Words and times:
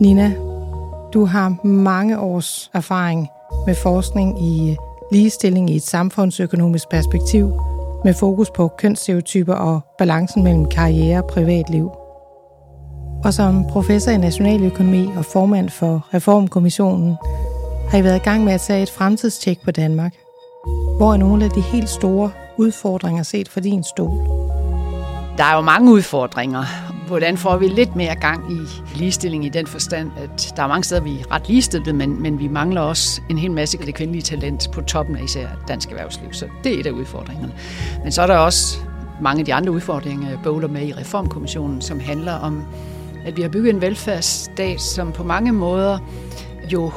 Nina, 0.00 0.32
du 1.12 1.24
har 1.24 1.66
mange 1.66 2.20
års 2.20 2.70
erfaring 2.74 3.28
med 3.66 3.74
forskning 3.74 4.42
i 4.42 4.70
øh, 4.70 4.76
ligestilling 5.12 5.70
i 5.70 5.76
et 5.76 5.82
samfundsøkonomisk 5.82 6.88
perspektiv, 6.90 7.52
med 8.04 8.14
fokus 8.14 8.50
på 8.50 8.68
kønsstereotyper 8.78 9.54
og 9.54 9.80
balancen 9.98 10.44
mellem 10.44 10.68
karriere 10.68 11.22
og 11.22 11.26
privatliv. 11.26 11.90
Og 13.24 13.34
som 13.34 13.64
professor 13.70 14.10
i 14.10 14.16
nationaløkonomi 14.16 15.08
og 15.16 15.24
formand 15.24 15.68
for 15.68 16.06
Reformkommissionen, 16.14 17.16
har 17.90 17.98
I 17.98 18.04
været 18.04 18.16
i 18.16 18.24
gang 18.24 18.44
med 18.44 18.52
at 18.52 18.60
tage 18.60 18.82
et 18.82 18.90
fremtidstjek 18.90 19.64
på 19.64 19.70
Danmark. 19.70 20.14
Hvor 20.96 21.12
er 21.12 21.16
nogle 21.16 21.44
af 21.44 21.50
de 21.50 21.60
helt 21.60 21.88
store 21.88 22.30
udfordringer 22.56 23.22
set 23.22 23.48
fra 23.48 23.60
din 23.60 23.84
stol? 23.84 24.18
Der 25.38 25.44
er 25.44 25.54
jo 25.54 25.60
mange 25.60 25.92
udfordringer. 25.92 26.89
Hvordan 27.10 27.36
får 27.36 27.56
vi 27.56 27.68
lidt 27.68 27.96
mere 27.96 28.14
gang 28.14 28.52
i 28.52 28.58
ligestilling 28.94 29.44
i 29.44 29.48
den 29.48 29.66
forstand, 29.66 30.10
at 30.16 30.52
der 30.56 30.62
er 30.62 30.68
mange 30.68 30.84
steder, 30.84 31.00
vi 31.00 31.20
er 31.20 31.32
ret 31.32 31.48
ligestillede, 31.48 31.92
men, 31.92 32.22
men 32.22 32.38
vi 32.38 32.48
mangler 32.48 32.80
også 32.80 33.20
en 33.30 33.38
hel 33.38 33.50
masse 33.50 33.78
af 33.78 33.86
det 33.86 33.94
kvindelige 33.94 34.22
talent 34.22 34.68
på 34.72 34.80
toppen 34.80 35.16
af 35.16 35.24
især 35.24 35.48
dansk 35.68 35.90
erhvervsliv. 35.90 36.32
Så 36.32 36.48
det 36.64 36.74
er 36.74 36.80
et 36.80 36.86
af 36.86 36.90
udfordringerne. 36.90 37.52
Men 38.02 38.12
så 38.12 38.22
er 38.22 38.26
der 38.26 38.36
også 38.36 38.78
mange 39.20 39.40
af 39.40 39.46
de 39.46 39.54
andre 39.54 39.72
udfordringer, 39.72 40.28
jeg 40.28 40.38
bøvler 40.42 40.68
med 40.68 40.82
i 40.82 40.92
Reformkommissionen, 40.92 41.80
som 41.80 42.00
handler 42.00 42.32
om, 42.32 42.64
at 43.24 43.36
vi 43.36 43.42
har 43.42 43.48
bygget 43.48 43.74
en 43.74 43.80
velfærdsstat, 43.80 44.80
som 44.80 45.12
på 45.12 45.24
mange 45.24 45.52
måder 45.52 45.98
jo 46.72 46.92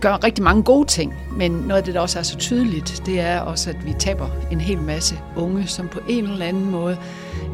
gør 0.00 0.24
rigtig 0.24 0.44
mange 0.44 0.62
gode 0.62 0.86
ting, 0.86 1.14
men 1.36 1.50
noget 1.50 1.78
af 1.78 1.84
det, 1.84 1.94
der 1.94 2.00
også 2.00 2.18
er 2.18 2.22
så 2.22 2.36
tydeligt, 2.36 3.02
det 3.06 3.20
er 3.20 3.40
også, 3.40 3.70
at 3.70 3.86
vi 3.86 3.94
taber 3.98 4.28
en 4.52 4.60
hel 4.60 4.78
masse 4.78 5.18
unge, 5.36 5.66
som 5.66 5.88
på 5.88 6.00
en 6.08 6.24
eller 6.24 6.46
anden 6.46 6.70
måde 6.70 6.96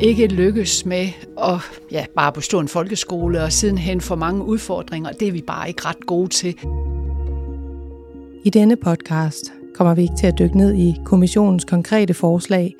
ikke 0.00 0.26
lykkes 0.26 0.86
med 0.86 1.08
at 1.42 1.54
ja, 1.90 2.04
bare 2.16 2.32
bestå 2.32 2.60
en 2.60 2.68
folkeskole 2.68 3.42
og 3.42 3.52
sidenhen 3.52 4.00
få 4.00 4.14
mange 4.14 4.44
udfordringer. 4.44 5.12
Det 5.12 5.28
er 5.28 5.32
vi 5.32 5.42
bare 5.46 5.68
ikke 5.68 5.82
ret 5.84 6.06
gode 6.06 6.28
til. 6.28 6.54
I 8.44 8.50
denne 8.50 8.76
podcast 8.76 9.52
kommer 9.74 9.94
vi 9.94 10.02
ikke 10.02 10.16
til 10.18 10.26
at 10.26 10.38
dykke 10.38 10.56
ned 10.56 10.74
i 10.74 10.94
kommissionens 11.04 11.64
konkrete 11.64 12.14
forslag, 12.14 12.74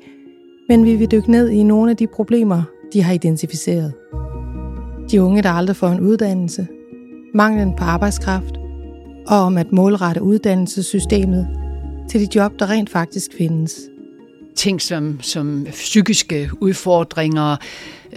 men 0.69 0.85
vi 0.85 0.95
vil 0.95 1.11
dykke 1.11 1.31
ned 1.31 1.49
i 1.49 1.63
nogle 1.63 1.91
af 1.91 1.97
de 1.97 2.07
problemer, 2.07 2.63
de 2.93 3.03
har 3.03 3.13
identificeret. 3.13 3.93
De 5.11 5.21
unge, 5.23 5.43
der 5.43 5.49
aldrig 5.49 5.75
får 5.75 5.87
en 5.87 5.99
uddannelse, 5.99 6.67
manglen 7.33 7.75
på 7.75 7.83
arbejdskraft, 7.83 8.55
og 9.27 9.37
om 9.37 9.57
at 9.57 9.71
målrette 9.71 10.21
uddannelsessystemet 10.21 11.47
til 12.09 12.21
de 12.21 12.27
job, 12.35 12.59
der 12.59 12.69
rent 12.69 12.89
faktisk 12.89 13.31
findes. 13.37 13.79
Ting 14.55 14.81
som, 14.81 15.19
som 15.21 15.67
psykiske 15.71 16.49
udfordringer, 16.61 17.55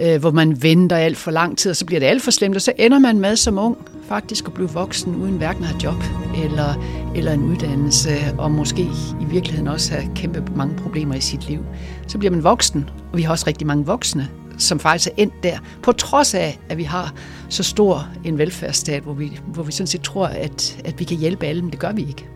øh, 0.00 0.20
hvor 0.20 0.30
man 0.30 0.62
venter 0.62 0.96
alt 0.96 1.16
for 1.16 1.30
lang 1.30 1.58
tid, 1.58 1.70
og 1.70 1.76
så 1.76 1.84
bliver 1.84 2.00
det 2.00 2.06
alt 2.06 2.22
for 2.22 2.30
slemt, 2.30 2.56
og 2.56 2.62
så 2.62 2.72
ender 2.78 2.98
man 2.98 3.20
med 3.20 3.36
som 3.36 3.58
ung 3.58 3.78
faktisk 4.08 4.46
at 4.46 4.54
blive 4.54 4.70
voksen 4.70 5.16
uden 5.16 5.36
hverken 5.36 5.62
at 5.62 5.68
have 5.68 5.80
job 5.84 6.04
eller, 6.44 6.84
eller 7.16 7.32
en 7.32 7.42
uddannelse, 7.42 8.10
og 8.38 8.50
måske 8.50 8.82
i 9.20 9.24
virkeligheden 9.30 9.68
også 9.68 9.92
have 9.92 10.14
kæmpe 10.14 10.42
mange 10.56 10.76
problemer 10.76 11.14
i 11.14 11.20
sit 11.20 11.48
liv. 11.48 11.64
Så 12.06 12.18
bliver 12.18 12.30
man 12.30 12.44
voksen, 12.44 12.90
og 13.12 13.18
vi 13.18 13.22
har 13.22 13.32
også 13.32 13.46
rigtig 13.46 13.66
mange 13.66 13.86
voksne, 13.86 14.28
som 14.58 14.78
faktisk 14.78 15.08
er 15.08 15.12
endt 15.16 15.42
der, 15.42 15.58
på 15.82 15.92
trods 15.92 16.34
af, 16.34 16.58
at 16.68 16.78
vi 16.78 16.82
har 16.82 17.14
så 17.48 17.62
stor 17.62 18.08
en 18.24 18.38
velfærdsstat, 18.38 19.02
hvor 19.02 19.12
vi, 19.12 19.40
hvor 19.46 19.62
vi 19.62 19.72
sådan 19.72 19.86
set 19.86 20.00
tror, 20.00 20.26
at, 20.26 20.80
at 20.84 21.00
vi 21.00 21.04
kan 21.04 21.16
hjælpe 21.16 21.46
alle, 21.46 21.62
men 21.62 21.70
det 21.70 21.78
gør 21.78 21.92
vi 21.92 22.02
ikke. 22.02 22.28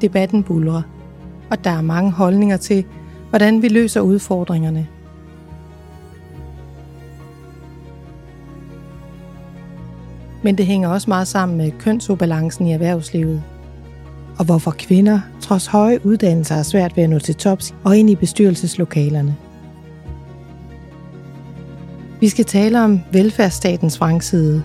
Debatten 0.00 0.42
bulrer, 0.42 0.82
og 1.50 1.64
der 1.64 1.70
er 1.70 1.80
mange 1.80 2.10
holdninger 2.10 2.56
til, 2.56 2.84
hvordan 3.28 3.62
vi 3.62 3.68
løser 3.68 4.00
udfordringerne. 4.00 4.88
Men 10.42 10.58
det 10.58 10.66
hænger 10.66 10.88
også 10.88 11.10
meget 11.10 11.28
sammen 11.28 11.58
med 11.58 11.70
kønsobalancen 11.78 12.66
i 12.66 12.72
erhvervslivet. 12.72 13.42
Og 14.38 14.44
hvorfor 14.44 14.74
kvinder, 14.78 15.20
trods 15.40 15.66
høje 15.66 16.06
uddannelser, 16.06 16.54
har 16.54 16.62
svært 16.62 16.96
ved 16.96 17.04
at 17.04 17.10
nå 17.10 17.18
til 17.18 17.34
tops 17.34 17.74
og 17.84 17.96
ind 17.96 18.10
i 18.10 18.14
bestyrelseslokalerne. 18.14 19.36
Vi 22.20 22.28
skal 22.28 22.44
tale 22.44 22.84
om 22.84 23.00
velfærdsstatens 23.12 24.00
vrangside. 24.00 24.62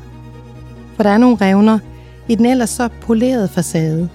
For 0.95 1.03
der 1.03 1.09
er 1.09 1.17
nogle 1.17 1.37
revner 1.41 1.79
i 2.27 2.35
den 2.35 2.45
ellers 2.45 2.69
så 2.69 2.89
polerede 3.01 3.47
facade. 3.47 4.09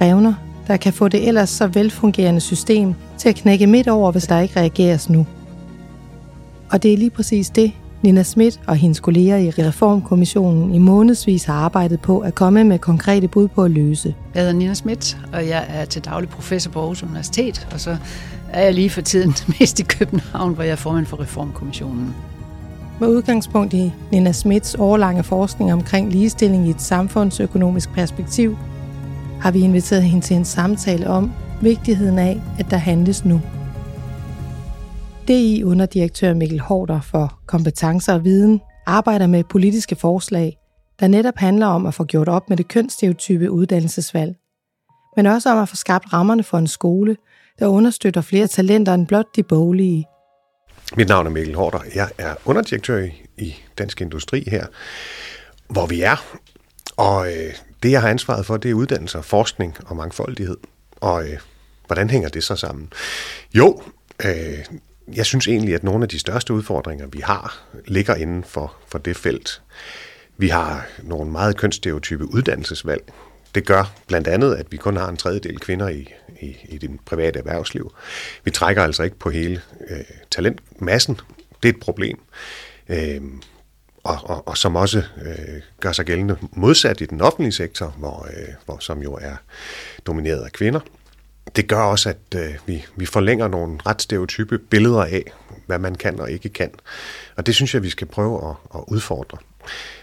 Revner, 0.00 0.34
der 0.66 0.76
kan 0.76 0.92
få 0.92 1.08
det 1.08 1.28
ellers 1.28 1.50
så 1.50 1.66
velfungerende 1.66 2.40
system 2.40 2.94
til 3.18 3.28
at 3.28 3.34
knække 3.34 3.66
midt 3.66 3.88
over, 3.88 4.12
hvis 4.12 4.26
der 4.26 4.40
ikke 4.40 4.60
reageres 4.60 5.10
nu. 5.10 5.26
Og 6.70 6.82
det 6.82 6.92
er 6.92 6.96
lige 6.96 7.10
præcis 7.10 7.50
det, 7.50 7.72
Nina 8.02 8.22
Schmidt 8.22 8.60
og 8.66 8.76
hendes 8.76 9.00
kolleger 9.00 9.36
i 9.36 9.50
Reformkommissionen 9.50 10.74
i 10.74 10.78
månedsvis 10.78 11.44
har 11.44 11.54
arbejdet 11.54 12.00
på 12.00 12.18
at 12.18 12.34
komme 12.34 12.64
med 12.64 12.78
konkrete 12.78 13.28
bud 13.28 13.48
på 13.48 13.64
at 13.64 13.70
løse. 13.70 14.14
Jeg 14.34 14.42
hedder 14.42 14.54
Nina 14.54 14.74
Schmidt, 14.74 15.18
og 15.32 15.48
jeg 15.48 15.66
er 15.68 15.84
til 15.84 16.04
daglig 16.04 16.30
professor 16.30 16.70
på 16.70 16.80
Aarhus 16.80 17.02
Universitet, 17.02 17.68
og 17.72 17.80
så 17.80 17.96
er 18.48 18.62
jeg 18.62 18.74
lige 18.74 18.90
for 18.90 19.00
tiden 19.00 19.34
mest 19.60 19.80
i 19.80 19.82
København, 19.82 20.54
hvor 20.54 20.62
jeg 20.62 20.72
er 20.72 20.76
formand 20.76 21.06
for 21.06 21.20
Reformkommissionen. 21.20 22.14
Med 23.00 23.08
udgangspunkt 23.08 23.74
i 23.74 23.92
Nina 24.12 24.32
Smits 24.32 24.76
årlange 24.78 25.22
forskning 25.22 25.72
omkring 25.72 26.12
ligestilling 26.12 26.66
i 26.66 26.70
et 26.70 26.82
samfundsøkonomisk 26.82 27.92
perspektiv, 27.92 28.58
har 29.40 29.50
vi 29.50 29.60
inviteret 29.60 30.02
hende 30.02 30.26
til 30.26 30.36
en 30.36 30.44
samtale 30.44 31.08
om 31.08 31.32
vigtigheden 31.60 32.18
af, 32.18 32.40
at 32.58 32.70
der 32.70 32.76
handles 32.76 33.24
nu. 33.24 33.40
DI 35.28 35.64
underdirektør 35.64 36.34
Mikkel 36.34 36.60
Hårder 36.60 37.00
for 37.00 37.40
kompetencer 37.46 38.14
og 38.14 38.24
viden 38.24 38.60
arbejder 38.86 39.26
med 39.26 39.44
politiske 39.44 39.96
forslag, 39.96 40.58
der 41.00 41.08
netop 41.08 41.36
handler 41.36 41.66
om 41.66 41.86
at 41.86 41.94
få 41.94 42.04
gjort 42.04 42.28
op 42.28 42.48
med 42.48 42.56
det 42.56 42.68
kønsstereotype 42.68 43.50
uddannelsesvalg, 43.50 44.34
men 45.16 45.26
også 45.26 45.50
om 45.50 45.58
at 45.58 45.68
få 45.68 45.76
skabt 45.76 46.12
rammerne 46.12 46.42
for 46.42 46.58
en 46.58 46.66
skole, 46.66 47.16
der 47.58 47.66
understøtter 47.66 48.20
flere 48.20 48.46
talenter 48.46 48.94
end 48.94 49.06
blot 49.06 49.36
de 49.36 49.42
boglige. 49.42 50.06
Mit 50.96 51.08
navn 51.08 51.26
er 51.26 51.30
Mikkel 51.30 51.54
Hårder. 51.54 51.80
Jeg 51.94 52.10
er 52.18 52.34
underdirektør 52.44 53.08
i 53.38 53.54
Dansk 53.78 54.00
Industri 54.00 54.48
her, 54.50 54.66
hvor 55.68 55.86
vi 55.86 56.02
er. 56.02 56.36
Og 56.96 57.26
øh, 57.26 57.54
det, 57.82 57.90
jeg 57.90 58.00
har 58.00 58.08
ansvaret 58.08 58.46
for, 58.46 58.56
det 58.56 58.70
er 58.70 58.74
uddannelse, 58.74 59.22
forskning 59.22 59.76
og 59.86 59.96
mangfoldighed. 59.96 60.56
Og 61.00 61.28
øh, 61.28 61.38
hvordan 61.86 62.10
hænger 62.10 62.28
det 62.28 62.44
så 62.44 62.56
sammen? 62.56 62.92
Jo, 63.54 63.82
øh, 64.24 64.64
jeg 65.16 65.26
synes 65.26 65.48
egentlig, 65.48 65.74
at 65.74 65.84
nogle 65.84 66.02
af 66.02 66.08
de 66.08 66.18
største 66.18 66.52
udfordringer, 66.52 67.06
vi 67.06 67.20
har, 67.20 67.62
ligger 67.86 68.14
inden 68.14 68.44
for, 68.44 68.76
for 68.88 68.98
det 68.98 69.16
felt. 69.16 69.62
Vi 70.36 70.48
har 70.48 70.86
nogle 71.02 71.30
meget 71.30 71.56
kønsstereotype 71.56 72.24
uddannelsesvalg. 72.24 73.12
Det 73.54 73.66
gør 73.66 73.92
blandt 74.06 74.28
andet, 74.28 74.54
at 74.54 74.66
vi 74.70 74.76
kun 74.76 74.96
har 74.96 75.08
en 75.08 75.16
tredjedel 75.16 75.60
kvinder 75.60 75.88
i, 75.88 76.14
i, 76.40 76.56
i 76.68 76.78
det 76.78 76.90
private 77.06 77.38
erhvervsliv. 77.38 77.94
Vi 78.44 78.50
trækker 78.50 78.82
altså 78.82 79.02
ikke 79.02 79.18
på 79.18 79.30
hele 79.30 79.60
øh, 79.90 80.00
talentmassen. 80.30 81.20
Det 81.62 81.68
er 81.68 81.72
et 81.72 81.80
problem. 81.80 82.20
Øh, 82.88 83.20
og, 84.02 84.18
og, 84.22 84.48
og 84.48 84.56
som 84.56 84.76
også 84.76 84.98
øh, 84.98 85.62
gør 85.80 85.92
sig 85.92 86.04
gældende 86.04 86.36
modsat 86.52 87.00
i 87.00 87.06
den 87.06 87.20
offentlige 87.20 87.52
sektor, 87.52 87.86
hvor, 87.86 88.26
øh, 88.30 88.54
hvor, 88.64 88.78
som 88.78 89.02
jo 89.02 89.14
er 89.14 89.36
domineret 90.06 90.44
af 90.44 90.52
kvinder. 90.52 90.80
Det 91.56 91.68
gør 91.68 91.80
også, 91.80 92.08
at 92.08 92.40
øh, 92.40 92.54
vi, 92.66 92.84
vi 92.96 93.06
forlænger 93.06 93.48
nogle 93.48 93.78
ret 93.86 94.02
stereotype 94.02 94.58
billeder 94.58 95.04
af, 95.04 95.24
hvad 95.66 95.78
man 95.78 95.94
kan 95.94 96.20
og 96.20 96.30
ikke 96.30 96.48
kan. 96.48 96.70
Og 97.36 97.46
det 97.46 97.54
synes 97.54 97.74
jeg, 97.74 97.82
vi 97.82 97.90
skal 97.90 98.06
prøve 98.06 98.50
at, 98.50 98.56
at 98.74 98.84
udfordre. 98.88 99.38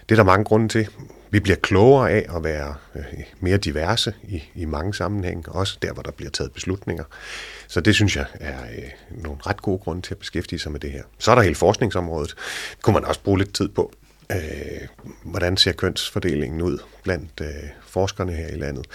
Det 0.10 0.16
er 0.16 0.16
der 0.16 0.24
mange 0.24 0.46
grunde 0.46 0.68
til. 0.68 0.88
Vi 1.30 1.40
bliver 1.40 1.56
klogere 1.56 2.12
af 2.12 2.26
at 2.36 2.44
være 2.44 2.76
øh, 2.96 3.04
mere 3.40 3.58
diverse 3.58 4.14
i, 4.24 4.44
i 4.56 4.66
mange 4.66 4.94
sammenhænge, 4.94 5.52
også 5.52 5.78
der, 5.82 5.94
hvor 5.94 6.04
der 6.04 6.12
bliver 6.12 6.32
taget 6.32 6.52
beslutninger. 6.52 7.04
Så 7.68 7.82
det 7.82 7.96
synes 7.96 8.16
jeg 8.16 8.26
er 8.34 8.62
øh, 8.64 9.22
nogle 9.24 9.38
ret 9.48 9.62
gode 9.62 9.78
grunde 9.78 10.02
til 10.02 10.14
at 10.14 10.18
beskæftige 10.18 10.60
sig 10.60 10.72
med 10.72 10.80
det 10.80 10.92
her. 10.92 11.04
Så 11.18 11.32
er 11.32 11.36
der 11.36 11.42
hele 11.42 11.56
forskningsområdet. 11.56 12.36
Det 12.72 12.82
kunne 12.82 12.94
man 12.94 13.06
også 13.06 13.22
bruge 13.22 13.38
lidt 13.38 13.54
tid 13.54 13.70
på. 13.70 13.92
Øh, 14.32 14.88
hvordan 15.24 15.58
ser 15.58 15.72
kønsfordelingen 15.72 16.62
ud 16.62 16.78
blandt 17.04 17.42
øh, 17.42 17.48
forskerne 17.82 18.32
her 18.32 18.48
i 18.48 18.58
landet? 18.58 18.86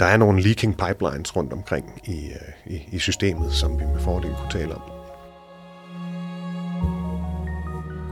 Der 0.00 0.06
er 0.06 0.16
nogle 0.16 0.42
leaking 0.42 0.76
pipelines 0.76 1.36
rundt 1.36 1.52
omkring 1.52 2.02
i, 2.04 2.28
øh, 2.28 2.74
i, 2.74 2.88
i 2.92 2.98
systemet, 2.98 3.52
som 3.52 3.80
vi 3.80 3.84
med 3.84 4.00
fordel 4.00 4.30
kunne 4.30 4.60
tale 4.60 4.74
om. 4.74 4.82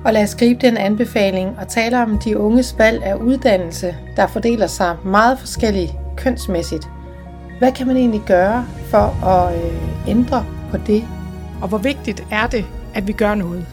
Og 0.04 0.12
lad 0.12 0.22
os 0.22 0.34
gribe 0.34 0.60
den 0.60 0.76
anbefaling 0.76 1.58
og 1.58 1.68
tale 1.68 2.02
om 2.02 2.18
de 2.18 2.38
unges 2.38 2.74
valg 2.78 3.04
af 3.04 3.14
uddannelse, 3.14 3.96
der 4.16 4.26
fordeler 4.26 4.66
sig 4.66 4.96
meget 5.04 5.38
forskelligt 5.38 5.92
kønsmæssigt. 6.16 6.84
Hvad 7.58 7.72
kan 7.72 7.86
man 7.86 7.96
egentlig 7.96 8.22
gøre 8.26 8.66
for 8.90 9.26
at 9.26 9.64
øh, 9.64 10.08
ændre 10.08 10.46
på 10.70 10.76
det? 10.76 11.04
Og 11.62 11.68
hvor 11.68 11.78
vigtigt 11.78 12.24
er 12.30 12.46
det, 12.46 12.64
at 12.94 13.06
vi 13.06 13.12
gør 13.12 13.34
noget? 13.34 13.66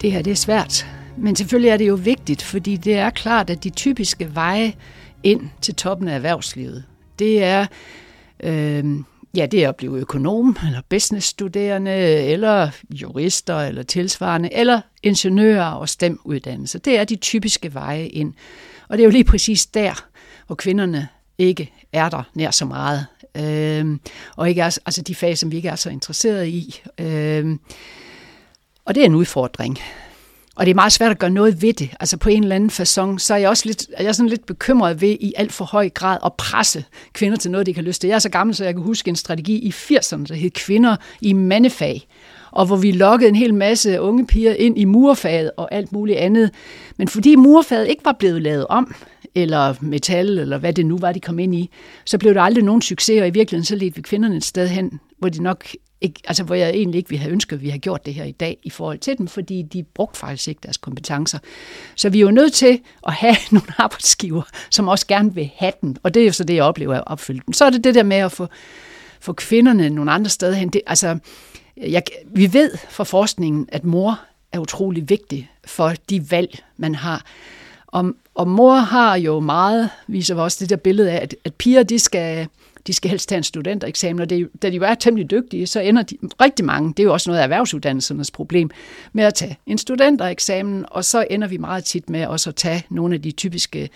Det 0.00 0.12
her 0.12 0.22
det 0.22 0.30
er 0.30 0.34
svært, 0.34 0.86
men 1.16 1.36
selvfølgelig 1.36 1.70
er 1.70 1.76
det 1.76 1.88
jo 1.88 1.94
vigtigt, 1.94 2.42
fordi 2.42 2.76
det 2.76 2.94
er 2.94 3.10
klart, 3.10 3.50
at 3.50 3.64
de 3.64 3.70
typiske 3.70 4.34
veje 4.34 4.72
ind 5.22 5.50
til 5.60 5.74
toppen 5.74 6.08
af 6.08 6.14
erhvervslivet, 6.14 6.84
det 7.18 7.44
er 7.44 7.66
øh, 8.42 8.84
Ja, 9.36 9.46
det 9.46 9.64
er 9.64 9.68
at 9.68 9.76
blive 9.76 9.98
økonom, 9.98 10.56
eller 10.66 10.80
businessstuderende, 10.88 11.92
eller 12.22 12.70
jurister, 12.90 13.56
eller 13.60 13.82
tilsvarende, 13.82 14.54
eller 14.54 14.80
ingeniører 15.02 15.70
og 15.70 15.88
STEM-uddannelse. 15.88 16.78
Det 16.78 16.98
er 16.98 17.04
de 17.04 17.16
typiske 17.16 17.74
veje 17.74 18.06
ind. 18.06 18.34
Og 18.88 18.98
det 18.98 19.02
er 19.02 19.06
jo 19.06 19.10
lige 19.10 19.24
præcis 19.24 19.66
der, 19.66 20.06
hvor 20.46 20.56
kvinderne 20.56 21.08
ikke 21.38 21.72
er 21.92 22.08
der 22.08 22.22
nær 22.34 22.50
så 22.50 22.64
meget. 22.64 23.06
Øh, 23.36 23.98
og 24.36 24.48
ikke 24.48 24.60
er, 24.60 24.78
altså 24.86 25.02
de 25.02 25.14
fag, 25.14 25.38
som 25.38 25.50
vi 25.50 25.56
ikke 25.56 25.68
er 25.68 25.76
så 25.76 25.90
interesserede 25.90 26.48
i. 26.48 26.80
Øh, 26.98 27.56
og 28.90 28.94
det 28.94 29.00
er 29.00 29.06
en 29.06 29.14
udfordring. 29.14 29.78
Og 30.56 30.66
det 30.66 30.70
er 30.70 30.74
meget 30.74 30.92
svært 30.92 31.10
at 31.10 31.18
gøre 31.18 31.30
noget 31.30 31.62
ved 31.62 31.72
det. 31.72 31.90
Altså 32.00 32.16
på 32.16 32.28
en 32.28 32.42
eller 32.42 32.56
anden 32.56 32.70
façon, 32.70 33.18
så 33.18 33.34
er 33.34 33.38
jeg 33.38 33.48
også 33.48 33.62
lidt, 33.66 33.86
jeg 33.98 34.06
er 34.06 34.12
sådan 34.12 34.28
lidt 34.28 34.46
bekymret 34.46 35.00
ved 35.00 35.16
i 35.20 35.32
alt 35.36 35.52
for 35.52 35.64
høj 35.64 35.88
grad 35.88 36.18
at 36.24 36.32
presse 36.32 36.84
kvinder 37.12 37.38
til 37.38 37.50
noget, 37.50 37.66
de 37.66 37.74
kan 37.74 37.84
lyst 37.84 38.00
til. 38.00 38.08
Jeg 38.08 38.14
er 38.14 38.18
så 38.18 38.28
gammel, 38.28 38.56
så 38.56 38.64
jeg 38.64 38.74
kan 38.74 38.82
huske 38.82 39.08
en 39.08 39.16
strategi 39.16 39.54
i 39.58 39.70
80'erne, 39.70 40.24
der 40.24 40.34
hed 40.34 40.50
kvinder 40.50 40.96
i 41.20 41.32
mandefag 41.32 42.06
og 42.50 42.66
hvor 42.66 42.76
vi 42.76 42.92
lokkede 42.92 43.28
en 43.28 43.36
hel 43.36 43.54
masse 43.54 44.00
unge 44.00 44.26
piger 44.26 44.54
ind 44.54 44.78
i 44.78 44.84
murfaget 44.84 45.50
og 45.56 45.74
alt 45.74 45.92
muligt 45.92 46.18
andet. 46.18 46.50
Men 46.96 47.08
fordi 47.08 47.36
murfaget 47.36 47.88
ikke 47.88 48.04
var 48.04 48.16
blevet 48.18 48.42
lavet 48.42 48.66
om, 48.66 48.94
eller 49.34 49.74
metal, 49.80 50.38
eller 50.38 50.58
hvad 50.58 50.72
det 50.72 50.86
nu 50.86 50.98
var, 50.98 51.12
de 51.12 51.20
kom 51.20 51.38
ind 51.38 51.54
i, 51.54 51.70
så 52.04 52.18
blev 52.18 52.34
der 52.34 52.42
aldrig 52.42 52.64
nogen 52.64 52.82
succes, 52.82 53.20
og 53.20 53.28
i 53.28 53.30
virkeligheden 53.30 53.64
så 53.64 53.76
ledte 53.76 53.96
vi 53.96 54.02
kvinderne 54.02 54.36
et 54.36 54.44
sted 54.44 54.68
hen, 54.68 55.00
hvor 55.18 55.28
de 55.28 55.42
nok 55.42 55.64
ikke, 56.00 56.20
altså 56.24 56.44
hvor 56.44 56.54
jeg 56.54 56.70
egentlig 56.70 56.98
ikke 56.98 57.10
ville 57.10 57.22
have 57.22 57.32
ønsket, 57.32 57.56
at 57.56 57.62
vi 57.62 57.68
havde 57.68 57.80
gjort 57.80 58.06
det 58.06 58.14
her 58.14 58.24
i 58.24 58.32
dag 58.32 58.58
i 58.62 58.70
forhold 58.70 58.98
til 58.98 59.18
dem, 59.18 59.28
fordi 59.28 59.62
de 59.62 59.82
brugte 59.82 60.18
faktisk 60.18 60.48
ikke 60.48 60.60
deres 60.62 60.76
kompetencer. 60.76 61.38
Så 61.96 62.08
vi 62.08 62.18
er 62.18 62.22
jo 62.22 62.30
nødt 62.30 62.52
til 62.52 62.80
at 63.06 63.12
have 63.12 63.36
nogle 63.50 63.66
arbejdsgiver, 63.78 64.42
som 64.70 64.88
også 64.88 65.06
gerne 65.06 65.34
vil 65.34 65.50
have 65.56 65.72
den, 65.80 65.96
og 66.02 66.14
det 66.14 66.22
er 66.22 66.26
jo 66.26 66.32
så 66.32 66.44
det, 66.44 66.54
jeg 66.54 66.64
oplever 66.64 66.94
at 66.94 67.04
opfylde 67.06 67.40
den. 67.46 67.54
Så 67.54 67.64
er 67.64 67.70
det 67.70 67.84
det 67.84 67.94
der 67.94 68.02
med 68.02 68.16
at 68.16 68.32
få, 68.32 68.46
få 69.20 69.32
kvinderne 69.32 69.90
nogle 69.90 70.12
andre 70.12 70.30
steder 70.30 70.54
hen. 70.54 70.68
Det, 70.68 70.80
altså, 70.86 71.18
jeg, 71.76 72.02
vi 72.26 72.52
ved 72.52 72.76
fra 72.88 73.04
forskningen, 73.04 73.68
at 73.72 73.84
mor 73.84 74.20
er 74.52 74.58
utrolig 74.58 75.08
vigtig 75.08 75.50
for 75.64 75.92
de 76.10 76.30
valg, 76.30 76.58
man 76.76 76.94
har. 76.94 77.24
Og, 77.86 78.14
og 78.34 78.48
mor 78.48 78.74
har 78.74 79.16
jo 79.16 79.40
meget, 79.40 79.90
viser 80.06 80.34
også 80.34 80.56
det 80.60 80.70
der 80.70 80.76
billede 80.76 81.10
af, 81.10 81.22
at, 81.22 81.34
at 81.44 81.54
piger, 81.54 81.82
de 81.82 81.98
skal, 81.98 82.48
de 82.86 82.92
skal 82.92 83.10
helst 83.10 83.28
tage 83.28 83.36
en 83.36 83.42
studentereksamen, 83.42 84.22
og 84.22 84.30
det, 84.30 84.48
da 84.62 84.70
de 84.70 84.76
jo 84.76 84.82
er 84.82 84.94
temmelig 84.94 85.30
dygtige, 85.30 85.66
så 85.66 85.80
ender 85.80 86.02
de, 86.02 86.16
rigtig 86.40 86.64
mange, 86.64 86.88
det 86.88 87.00
er 87.00 87.04
jo 87.04 87.12
også 87.12 87.30
noget 87.30 87.40
af 87.40 87.44
erhvervsuddannelsernes 87.44 88.30
problem, 88.30 88.70
med 89.12 89.24
at 89.24 89.34
tage 89.34 89.58
en 89.66 89.78
studentereksamen, 89.78 90.84
og 90.90 91.04
så 91.04 91.26
ender 91.30 91.48
vi 91.48 91.56
meget 91.56 91.84
tit 91.84 92.10
med 92.10 92.26
også 92.26 92.50
at 92.50 92.56
tage 92.56 92.84
nogle 92.90 93.14
af 93.14 93.22
de 93.22 93.30
typiske 93.30 93.90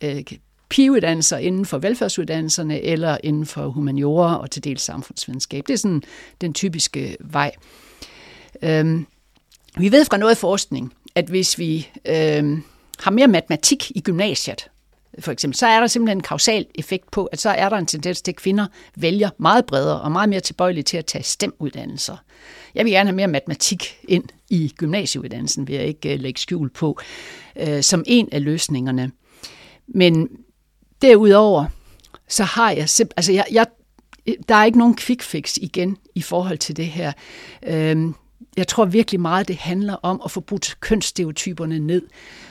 øh, 0.00 0.22
pigeuddannelser 0.68 1.38
inden 1.38 1.66
for 1.66 1.78
velfærdsuddannelserne 1.78 2.82
eller 2.82 3.18
inden 3.22 3.46
for 3.46 3.68
humaniora 3.68 4.40
og 4.40 4.50
til 4.50 4.64
dels 4.64 4.82
samfundsvidenskab. 4.82 5.66
Det 5.66 5.74
er 5.74 5.78
sådan 5.78 6.02
den 6.40 6.54
typiske 6.54 7.16
vej. 7.20 7.52
Øhm, 8.62 9.06
vi 9.78 9.92
ved 9.92 10.04
fra 10.04 10.16
noget 10.16 10.36
forskning, 10.36 10.92
at 11.14 11.24
hvis 11.24 11.58
vi 11.58 11.88
øhm, 12.04 12.62
har 12.98 13.10
mere 13.10 13.28
matematik 13.28 13.90
i 13.90 14.00
gymnasiet, 14.00 14.68
for 15.20 15.32
eksempel, 15.32 15.56
så 15.56 15.66
er 15.66 15.80
der 15.80 15.86
simpelthen 15.86 16.18
en 16.18 16.22
kausal 16.22 16.66
effekt 16.74 17.10
på, 17.10 17.24
at 17.24 17.40
så 17.40 17.50
er 17.50 17.68
der 17.68 17.76
en 17.76 17.86
tendens 17.86 18.22
til, 18.22 18.32
at 18.32 18.36
kvinder 18.36 18.66
vælger 18.96 19.30
meget 19.38 19.66
bredere 19.66 20.00
og 20.00 20.12
meget 20.12 20.28
mere 20.28 20.40
tilbøjelige 20.40 20.84
til 20.84 20.96
at 20.96 21.06
tage 21.06 21.24
stemuddannelser. 21.24 22.16
Jeg 22.74 22.84
vil 22.84 22.92
gerne 22.92 23.08
have 23.08 23.16
mere 23.16 23.28
matematik 23.28 23.98
ind 24.08 24.24
i 24.50 24.72
gymnasieuddannelsen, 24.76 25.68
vil 25.68 25.74
jeg 25.76 25.84
ikke 25.84 26.14
øh, 26.14 26.20
lægge 26.20 26.40
skjul 26.40 26.70
på, 26.70 26.98
øh, 27.56 27.82
som 27.82 28.04
en 28.06 28.28
af 28.32 28.44
løsningerne. 28.44 29.10
Men 29.88 30.28
Derudover, 31.02 31.64
så 32.28 32.44
har 32.44 32.70
jeg 32.70 32.88
simpelthen, 32.88 33.18
altså 33.18 33.32
jeg, 33.32 33.44
jeg, 33.52 33.66
der 34.48 34.54
er 34.54 34.64
ikke 34.64 34.78
nogen 34.78 34.96
quick 34.96 35.22
fix 35.22 35.56
igen 35.56 35.96
i 36.14 36.22
forhold 36.22 36.58
til 36.58 36.76
det 36.76 36.86
her. 36.86 37.12
Øhm, 37.62 38.14
jeg 38.58 38.68
tror 38.68 38.84
virkelig 38.84 39.20
meget, 39.20 39.48
det 39.48 39.56
handler 39.56 39.94
om 40.02 40.20
at 40.24 40.30
få 40.30 40.40
brudt 40.40 40.76
kønsstereotyperne 40.80 41.78
ned. 41.78 42.02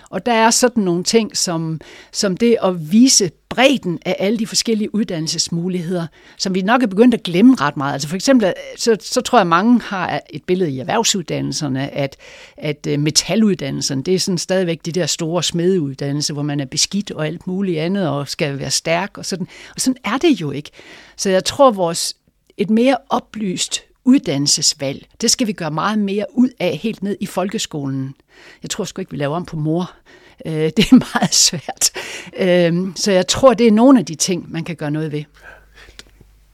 Og 0.09 0.25
der 0.25 0.33
er 0.33 0.51
sådan 0.51 0.83
nogle 0.83 1.03
ting 1.03 1.37
som, 1.37 1.81
som 2.11 2.37
det 2.37 2.57
at 2.63 2.91
vise 2.91 3.31
bredden 3.49 3.99
af 4.05 4.15
alle 4.19 4.39
de 4.39 4.47
forskellige 4.47 4.95
uddannelsesmuligheder, 4.95 6.07
som 6.37 6.55
vi 6.55 6.61
nok 6.61 6.83
er 6.83 6.87
begyndt 6.87 7.13
at 7.13 7.23
glemme 7.23 7.55
ret 7.55 7.77
meget. 7.77 7.93
Altså 7.93 8.07
for 8.07 8.15
eksempel, 8.15 8.53
så, 8.77 8.97
så 9.01 9.21
tror 9.21 9.37
jeg, 9.37 9.41
at 9.41 9.47
mange 9.47 9.81
har 9.81 10.21
et 10.29 10.43
billede 10.43 10.71
i 10.71 10.79
erhvervsuddannelserne, 10.79 11.89
at, 11.89 12.15
at 12.57 12.87
øh, 12.87 12.99
metaluddannelsen, 12.99 13.03
metaluddannelserne, 13.03 14.03
det 14.03 14.15
er 14.15 14.19
sådan 14.19 14.37
stadigvæk 14.37 14.85
de 14.85 14.91
der 14.91 15.05
store 15.05 15.43
smedeuddannelser, 15.43 16.33
hvor 16.33 16.43
man 16.43 16.59
er 16.59 16.65
beskidt 16.65 17.11
og 17.11 17.27
alt 17.27 17.47
muligt 17.47 17.79
andet, 17.79 18.09
og 18.09 18.27
skal 18.27 18.59
være 18.59 18.71
stærk 18.71 19.17
og 19.17 19.25
sådan. 19.25 19.47
Og 19.75 19.81
sådan 19.81 19.97
er 20.03 20.17
det 20.17 20.41
jo 20.41 20.51
ikke. 20.51 20.71
Så 21.17 21.29
jeg 21.29 21.45
tror, 21.45 21.71
vores 21.71 22.15
et 22.57 22.69
mere 22.69 22.97
oplyst 23.09 23.86
uddannelsesvalg, 24.07 25.05
det 25.21 25.31
skal 25.31 25.47
vi 25.47 25.51
gøre 25.51 25.71
meget 25.71 25.99
mere 25.99 26.25
ud 26.33 26.49
af 26.59 26.77
helt 26.77 27.03
ned 27.03 27.17
i 27.19 27.25
folkeskolen. 27.25 28.15
Jeg 28.63 28.69
tror 28.69 28.83
sgu 28.83 29.01
ikke, 29.01 29.11
vi 29.11 29.17
laver 29.17 29.35
om 29.35 29.45
på 29.45 29.57
mor. 29.57 29.91
Øh, 30.45 30.53
det 30.77 30.79
er 30.79 31.19
meget 31.19 31.33
svært. 31.33 31.91
Øh, 32.37 32.95
så 32.95 33.11
jeg 33.11 33.27
tror, 33.27 33.53
det 33.53 33.67
er 33.67 33.71
nogle 33.71 33.99
af 33.99 34.05
de 34.05 34.15
ting, 34.15 34.51
man 34.51 34.63
kan 34.63 34.75
gøre 34.75 34.91
noget 34.91 35.11
ved. 35.11 35.23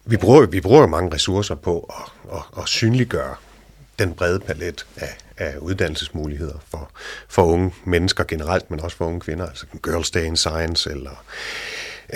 Vi 0.06 0.18
bruger, 0.18 0.46
vi 0.46 0.62
bruger 0.62 0.88
mange 0.88 1.14
ressourcer 1.14 1.56
på 1.56 1.80
at, 1.80 2.34
at, 2.34 2.62
at 2.62 2.68
synliggøre 2.68 3.36
den 4.00 4.14
brede 4.14 4.40
palet 4.40 4.86
af, 4.98 5.18
af 5.38 5.58
uddannelsesmuligheder 5.58 6.60
for, 6.70 6.92
for 7.28 7.44
unge 7.44 7.74
mennesker 7.86 8.24
generelt, 8.24 8.72
men 8.72 8.80
også 8.80 8.98
for 8.98 9.06
unge 9.06 9.20
kvinder. 9.20 9.48
Altså 9.48 9.66
Girls 9.84 10.12
Day 10.12 10.26
in 10.26 10.36
Science 10.36 10.92
eller 10.92 11.24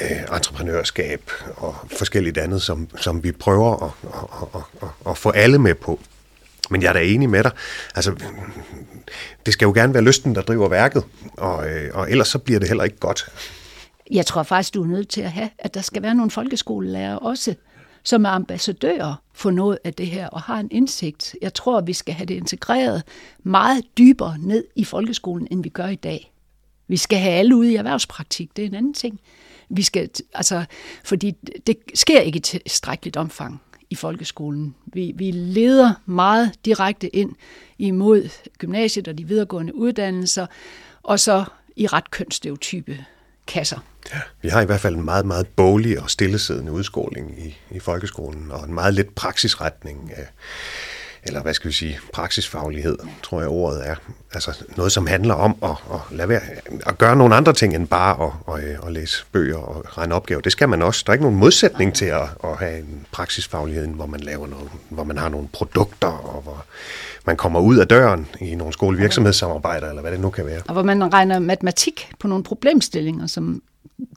øh, 0.01 0.35
entreprenørskab 0.35 1.31
og 1.55 1.75
forskelligt 1.97 2.37
andet, 2.37 2.61
som, 2.61 2.89
som 2.97 3.23
vi 3.23 3.31
prøver 3.31 3.83
at, 3.83 3.91
at, 4.03 4.47
at, 4.55 4.61
at, 4.81 5.09
at 5.09 5.17
få 5.17 5.29
alle 5.29 5.59
med 5.59 5.75
på. 5.75 5.99
Men 6.69 6.81
jeg 6.81 6.89
er 6.89 6.93
da 6.93 7.03
enig 7.03 7.29
med 7.29 7.43
dig. 7.43 7.51
Altså, 7.95 8.15
det 9.45 9.53
skal 9.53 9.65
jo 9.65 9.73
gerne 9.73 9.93
være 9.93 10.03
lysten, 10.03 10.35
der 10.35 10.41
driver 10.41 10.69
værket, 10.69 11.03
og, 11.37 11.69
øh, 11.69 11.89
og 11.93 12.11
ellers 12.11 12.27
så 12.27 12.39
bliver 12.39 12.59
det 12.59 12.67
heller 12.67 12.83
ikke 12.83 12.97
godt. 12.97 13.29
Jeg 14.11 14.25
tror 14.25 14.43
faktisk, 14.43 14.73
du 14.73 14.83
er 14.83 14.87
nødt 14.87 15.09
til 15.09 15.21
at 15.21 15.31
have, 15.31 15.49
at 15.59 15.73
der 15.73 15.81
skal 15.81 16.01
være 16.01 16.15
nogle 16.15 16.31
folkeskolelærer 16.31 17.15
også, 17.15 17.55
som 18.03 18.25
er 18.25 18.29
ambassadører 18.29 19.15
for 19.33 19.51
noget 19.51 19.79
af 19.83 19.93
det 19.93 20.07
her, 20.07 20.27
og 20.27 20.41
har 20.41 20.59
en 20.59 20.67
indsigt. 20.71 21.35
Jeg 21.41 21.53
tror, 21.53 21.81
vi 21.81 21.93
skal 21.93 22.13
have 22.13 22.25
det 22.25 22.33
integreret 22.33 23.03
meget 23.43 23.83
dybere 23.97 24.37
ned 24.39 24.63
i 24.75 24.83
folkeskolen, 24.83 25.47
end 25.51 25.63
vi 25.63 25.69
gør 25.69 25.87
i 25.87 25.95
dag. 25.95 26.31
Vi 26.87 26.97
skal 26.97 27.19
have 27.19 27.33
alle 27.33 27.55
ude 27.55 27.71
i 27.71 27.75
erhvervspraktik, 27.75 28.49
det 28.55 28.63
er 28.63 28.67
en 28.67 28.75
anden 28.75 28.93
ting. 28.93 29.19
Vi 29.69 29.83
skal, 29.83 30.09
altså, 30.33 30.65
fordi 31.03 31.31
det 31.67 31.77
sker 31.93 32.19
ikke 32.19 32.37
i 32.37 32.41
tilstrækkeligt 32.41 33.17
omfang 33.17 33.61
i 33.89 33.95
folkeskolen. 33.95 34.75
Vi, 34.85 35.13
vi 35.15 35.31
leder 35.31 35.93
meget 36.05 36.51
direkte 36.65 37.15
ind 37.15 37.31
imod 37.77 38.29
gymnasiet 38.57 39.07
og 39.07 39.17
de 39.17 39.23
videregående 39.23 39.75
uddannelser, 39.75 40.45
og 41.03 41.19
så 41.19 41.45
i 41.75 41.87
ret 41.87 42.11
kønsstereotype 42.11 43.05
kasser. 43.47 43.79
Ja, 44.13 44.19
vi 44.41 44.49
har 44.49 44.61
i 44.61 44.65
hvert 44.65 44.79
fald 44.79 44.95
en 44.95 45.05
meget, 45.05 45.25
meget 45.25 45.47
bolig 45.47 45.99
og 46.01 46.09
stillesiddende 46.09 46.71
udskoling 46.71 47.45
i, 47.45 47.57
i 47.71 47.79
folkeskolen, 47.79 48.51
og 48.51 48.65
en 48.65 48.73
meget 48.73 48.93
lidt 48.93 49.15
praksisretning 49.15 50.11
af, 50.15 50.27
eller 51.27 51.41
hvad 51.41 51.53
skal 51.53 51.67
vi 51.67 51.73
sige, 51.73 51.99
praksisfaglighed, 52.13 52.97
tror 53.23 53.39
jeg 53.39 53.49
ordet 53.49 53.87
er. 53.87 53.95
Altså 54.33 54.63
noget, 54.77 54.91
som 54.91 55.07
handler 55.07 55.33
om 55.33 55.55
at, 55.63 55.69
at, 55.69 55.99
lade 56.11 56.29
være, 56.29 56.41
at 56.85 56.97
gøre 56.97 57.15
nogle 57.15 57.35
andre 57.35 57.53
ting 57.53 57.75
end 57.75 57.87
bare 57.87 58.25
at, 58.25 58.53
at, 58.53 58.69
øh, 58.69 58.77
at 58.87 58.91
læse 58.91 59.25
bøger 59.31 59.57
og 59.57 59.97
regne 59.97 60.15
opgaver. 60.15 60.41
Det 60.41 60.51
skal 60.51 60.69
man 60.69 60.81
også. 60.81 61.03
Der 61.05 61.11
er 61.11 61.13
ikke 61.13 61.23
nogen 61.23 61.39
modsætning 61.39 61.93
til 61.93 62.05
at, 62.05 62.29
at 62.43 62.57
have 62.59 62.79
en 62.79 63.05
praksisfaglighed, 63.11 63.87
hvor 63.87 64.05
man 64.05 64.19
laver 64.19 64.47
noget, 64.47 64.69
hvor 64.89 65.03
man 65.03 65.17
har 65.17 65.29
nogle 65.29 65.47
produkter, 65.53 66.07
og 66.07 66.41
hvor 66.41 66.65
man 67.25 67.37
kommer 67.37 67.59
ud 67.59 67.77
af 67.77 67.87
døren 67.87 68.27
i 68.41 68.55
nogle 68.55 68.73
skolevirksomhedssamarbejder, 68.73 69.89
eller 69.89 70.01
hvad 70.01 70.11
det 70.11 70.19
nu 70.19 70.29
kan 70.29 70.45
være. 70.45 70.61
Og 70.67 70.73
hvor 70.73 70.83
man 70.83 71.13
regner 71.13 71.39
matematik 71.39 72.09
på 72.19 72.27
nogle 72.27 72.43
problemstillinger, 72.43 73.27
som 73.27 73.61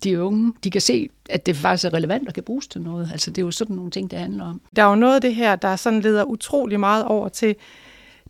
de 0.04 0.22
unge, 0.22 0.52
de 0.64 0.70
kan 0.70 0.80
se, 0.80 1.08
at 1.30 1.46
det 1.46 1.56
faktisk 1.56 1.84
er 1.84 1.94
relevant 1.94 2.28
og 2.28 2.34
kan 2.34 2.42
bruges 2.42 2.66
til 2.66 2.80
noget. 2.80 3.08
Altså 3.12 3.30
det 3.30 3.38
er 3.38 3.44
jo 3.44 3.50
sådan 3.50 3.76
nogle 3.76 3.90
ting, 3.90 4.10
det 4.10 4.18
handler 4.18 4.44
om. 4.44 4.60
Der 4.76 4.82
er 4.84 4.88
jo 4.88 4.94
noget 4.94 5.14
af 5.14 5.20
det 5.20 5.34
her, 5.34 5.56
der 5.56 5.76
sådan 5.76 6.00
leder 6.00 6.24
utrolig 6.24 6.80
meget 6.80 7.04
over 7.04 7.28
til 7.28 7.56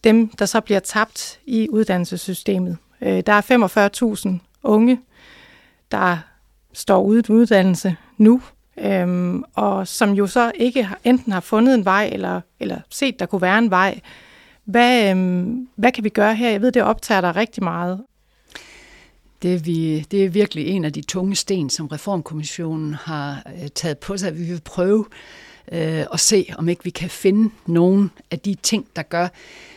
dem, 0.04 0.28
der 0.28 0.46
så 0.46 0.60
bliver 0.60 0.80
tabt 0.80 1.40
i 1.46 1.68
uddannelsessystemet. 1.70 2.76
Øh, 3.00 3.22
der 3.26 3.32
er 3.32 4.34
45.000 4.34 4.38
unge, 4.62 5.00
der 5.90 6.18
står 6.72 7.02
uden 7.02 7.24
uddannelse 7.28 7.96
nu, 8.18 8.42
øhm, 8.78 9.44
og 9.54 9.88
som 9.88 10.12
jo 10.12 10.26
så 10.26 10.52
ikke 10.54 10.88
enten 11.04 11.32
har 11.32 11.40
fundet 11.40 11.74
en 11.74 11.84
vej, 11.84 12.10
eller, 12.12 12.40
eller 12.60 12.80
set, 12.90 13.20
der 13.20 13.26
kunne 13.26 13.42
være 13.42 13.58
en 13.58 13.70
vej. 13.70 14.00
Hvad, 14.64 15.10
øhm, 15.10 15.68
hvad 15.76 15.92
kan 15.92 16.04
vi 16.04 16.08
gøre 16.08 16.34
her? 16.34 16.50
Jeg 16.50 16.62
ved, 16.62 16.72
det 16.72 16.82
optager 16.82 17.20
dig 17.20 17.36
rigtig 17.36 17.64
meget. 17.64 18.00
Det 19.42 19.54
er, 19.54 19.58
vi, 19.58 20.00
det 20.10 20.24
er 20.24 20.28
virkelig 20.28 20.66
en 20.66 20.84
af 20.84 20.92
de 20.92 21.02
tunge 21.02 21.36
sten, 21.36 21.70
som 21.70 21.86
Reformkommissionen 21.86 22.94
har 22.94 23.42
øh, 23.62 23.68
taget 23.68 23.98
på 23.98 24.16
sig. 24.16 24.38
Vi 24.38 24.44
vil 24.44 24.60
prøve 24.64 25.06
øh, 25.72 26.04
at 26.12 26.20
se, 26.20 26.46
om 26.58 26.68
ikke 26.68 26.84
vi 26.84 26.90
kan 26.90 27.10
finde 27.10 27.50
nogen 27.66 28.10
af 28.30 28.38
de 28.38 28.54
ting, 28.54 28.86
der 28.96 29.02
gør. 29.02 29.28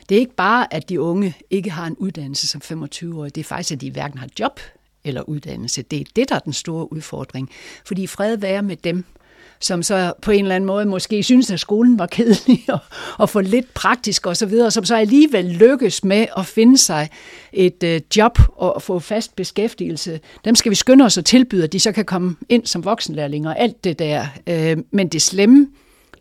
Det 0.10 0.16
er 0.16 0.20
ikke 0.20 0.36
bare, 0.36 0.74
at 0.74 0.90
de 0.90 1.02
unge 1.02 1.36
ikke 1.50 1.70
har 1.70 1.88
en 1.88 1.96
uddannelse 1.96 2.48
som 2.48 2.62
25-årige. 2.64 3.30
Det 3.30 3.42
er 3.42 3.46
faktisk, 3.46 3.72
at 3.72 3.82
de 3.82 3.92
hverken 3.92 4.18
har 4.20 4.28
job 4.40 4.60
eller 5.04 5.22
uddannelse. 5.22 5.82
Det 5.82 6.02
er 6.02 6.06
det, 6.16 6.30
der 6.30 6.36
er 6.36 6.40
den 6.40 6.54
store 6.54 6.94
udfordring. 6.94 7.50
Fordi 7.86 8.08
fred 8.08 8.38
være 8.38 8.64
med 8.64 8.76
dem, 8.76 9.06
som 9.60 9.84
så 9.84 10.14
på 10.22 10.32
en 10.32 10.46
eller 10.46 10.56
anden 10.56 10.68
måde 10.68 10.86
måske 10.86 11.24
synes, 11.24 11.52
at 11.52 11.60
skolen 11.60 12.00
var 12.00 12.06
kedelig 12.06 12.66
og, 12.74 12.80
og 13.18 13.30
for 13.30 13.42
lidt 13.42 13.74
praktisk 13.74 14.28
osv., 14.28 14.54
og 14.54 14.74
som 14.74 14.86
så 14.86 14.96
alligevel 14.96 15.46
lykkes 15.46 16.04
med 16.04 16.26
at 16.38 16.46
finde 16.46 16.78
sig 16.78 17.10
et 17.54 17.84
øh, 17.84 18.02
job 18.18 18.40
og 18.56 18.82
få 18.82 19.00
fast 19.00 19.36
beskæftigelse. 19.36 20.20
Dem 20.46 20.56
skal 20.56 20.70
vi 20.70 20.76
skynde 20.76 21.06
os 21.06 21.18
at 21.18 21.26
tilbyde, 21.26 21.64
at 21.64 21.74
de 21.74 21.80
så 21.80 21.92
kan 21.92 22.06
komme 22.06 22.36
ind 22.50 22.66
som 22.66 22.86
voksenlærlinger 22.86 23.50
og 23.50 23.60
alt 23.60 23.84
det 23.84 24.00
der. 24.00 24.26
Øh, 24.48 24.78
men 24.92 25.08
det 25.08 25.22
slemme, 25.22 25.68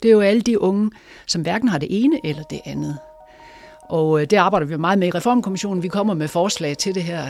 det 0.03 0.09
er 0.09 0.13
jo 0.13 0.21
alle 0.21 0.41
de 0.41 0.61
unge, 0.61 0.91
som 1.27 1.43
hverken 1.43 1.69
har 1.69 1.79
det 1.79 1.89
ene 1.91 2.21
eller 2.25 2.43
det 2.43 2.61
andet. 2.65 2.99
Og 3.83 4.21
øh, 4.21 4.27
det 4.31 4.37
arbejder 4.37 4.67
vi 4.67 4.77
meget 4.77 4.99
med 4.99 5.09
i 5.09 5.11
Reformkommissionen. 5.11 5.83
Vi 5.83 5.89
kommer 5.89 6.15
med 6.15 6.29
forslag 6.29 6.77
til 6.77 6.95
det 6.95 7.03
her. 7.03 7.27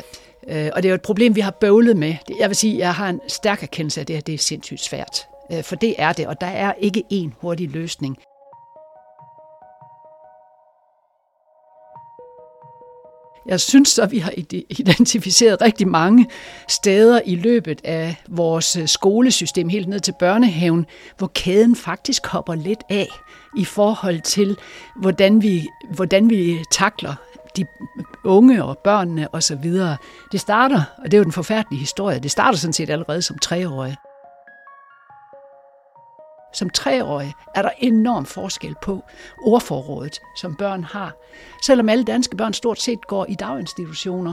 Øh, 0.48 0.70
og 0.72 0.82
det 0.82 0.88
er 0.88 0.90
jo 0.90 0.94
et 0.94 1.02
problem, 1.02 1.36
vi 1.36 1.40
har 1.40 1.50
bøvlet 1.50 1.96
med. 1.96 2.14
Jeg 2.38 2.48
vil 2.48 2.56
sige, 2.56 2.74
at 2.74 2.78
jeg 2.78 2.94
har 2.94 3.08
en 3.08 3.20
stærk 3.28 3.62
erkendelse 3.62 4.00
af 4.00 4.06
det, 4.06 4.16
her. 4.16 4.20
det 4.20 4.34
er 4.34 4.38
sindssygt 4.38 4.80
svært. 4.80 5.31
Øh, 5.52 5.64
for 5.64 5.76
det 5.76 5.94
er 5.98 6.12
det, 6.12 6.26
og 6.26 6.40
der 6.40 6.46
er 6.46 6.72
ikke 6.78 7.04
én 7.12 7.30
hurtig 7.40 7.70
løsning. 7.70 8.18
Jeg 13.46 13.60
synes 13.60 13.98
at 13.98 14.10
vi 14.10 14.18
har 14.18 14.32
identificeret 14.70 15.62
rigtig 15.62 15.88
mange 15.88 16.26
steder 16.68 17.20
i 17.24 17.34
løbet 17.34 17.80
af 17.84 18.16
vores 18.28 18.76
øh, 18.76 18.88
skolesystem, 18.88 19.68
helt 19.68 19.88
ned 19.88 20.00
til 20.00 20.14
børnehaven, 20.18 20.86
hvor 21.18 21.26
kæden 21.34 21.76
faktisk 21.76 22.26
hopper 22.26 22.54
lidt 22.54 22.82
af 22.90 23.08
i 23.58 23.64
forhold 23.64 24.20
til, 24.20 24.56
hvordan 25.00 25.42
vi, 25.42 25.68
hvordan 25.94 26.30
vi 26.30 26.58
takler 26.70 27.14
de 27.56 27.66
unge 28.24 28.64
og 28.64 28.78
børnene 28.78 29.34
osv. 29.34 29.72
Det 30.32 30.40
starter, 30.40 30.82
og 30.98 31.04
det 31.04 31.14
er 31.14 31.18
jo 31.18 31.24
den 31.24 31.32
forfærdelige 31.32 31.80
historie, 31.80 32.18
det 32.18 32.30
starter 32.30 32.58
sådan 32.58 32.72
set 32.72 32.90
allerede 32.90 33.22
som 33.22 33.38
treårige. 33.38 33.96
Som 36.54 36.70
treårig 36.70 37.32
er 37.54 37.62
der 37.62 37.70
enorm 37.78 38.26
forskel 38.26 38.74
på 38.82 39.04
ordforrådet, 39.42 40.20
som 40.36 40.54
børn 40.54 40.84
har. 40.84 41.12
Selvom 41.62 41.88
alle 41.88 42.04
danske 42.04 42.36
børn 42.36 42.52
stort 42.52 42.80
set 42.80 43.06
går 43.06 43.26
i 43.28 43.34
daginstitutioner, 43.34 44.32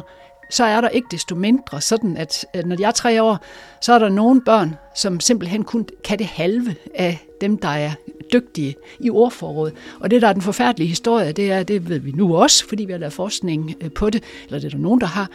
så 0.50 0.64
er 0.64 0.82
der 0.82 0.90
ikke 0.90 1.08
desto 1.12 1.36
mindre 1.36 1.82
sådan, 1.82 2.18
at 2.18 2.46
når 2.66 2.76
de 2.76 2.84
er 2.84 2.92
tre 2.92 3.24
år, 3.24 3.38
så 3.82 3.94
er 3.94 4.00
der 4.00 4.10
nogle 4.10 4.42
børn, 4.42 4.76
som 4.96 5.20
simpelthen 5.20 5.64
kun 5.64 5.88
kan 6.04 6.20
det 6.20 6.28
halve 6.28 6.76
af 6.96 7.26
dem, 7.42 7.58
der 7.58 7.70
er 7.70 7.92
dygtige 8.34 8.76
i 9.00 9.10
ordforrådet. 9.10 9.76
Og 10.00 10.12
det, 10.12 10.22
der 10.22 10.28
er 10.28 10.34
den 10.34 10.42
forfærdelige 10.42 10.88
historie, 10.88 11.32
det 11.32 11.52
er, 11.52 11.64
det 11.64 11.90
ved 11.90 12.00
vi 12.00 12.12
nu 12.12 12.38
også, 12.38 12.68
fordi 12.68 12.86
vi 12.86 12.92
har 12.92 13.00
lavet 13.00 13.14
forskning 13.14 13.76
øh, 13.82 13.92
på 13.92 14.10
det, 14.10 14.24
eller 14.46 14.60
det 14.60 14.66
er 14.66 14.70
der 14.70 14.78
nogen, 14.78 15.02
der 15.02 15.08
har, 15.08 15.30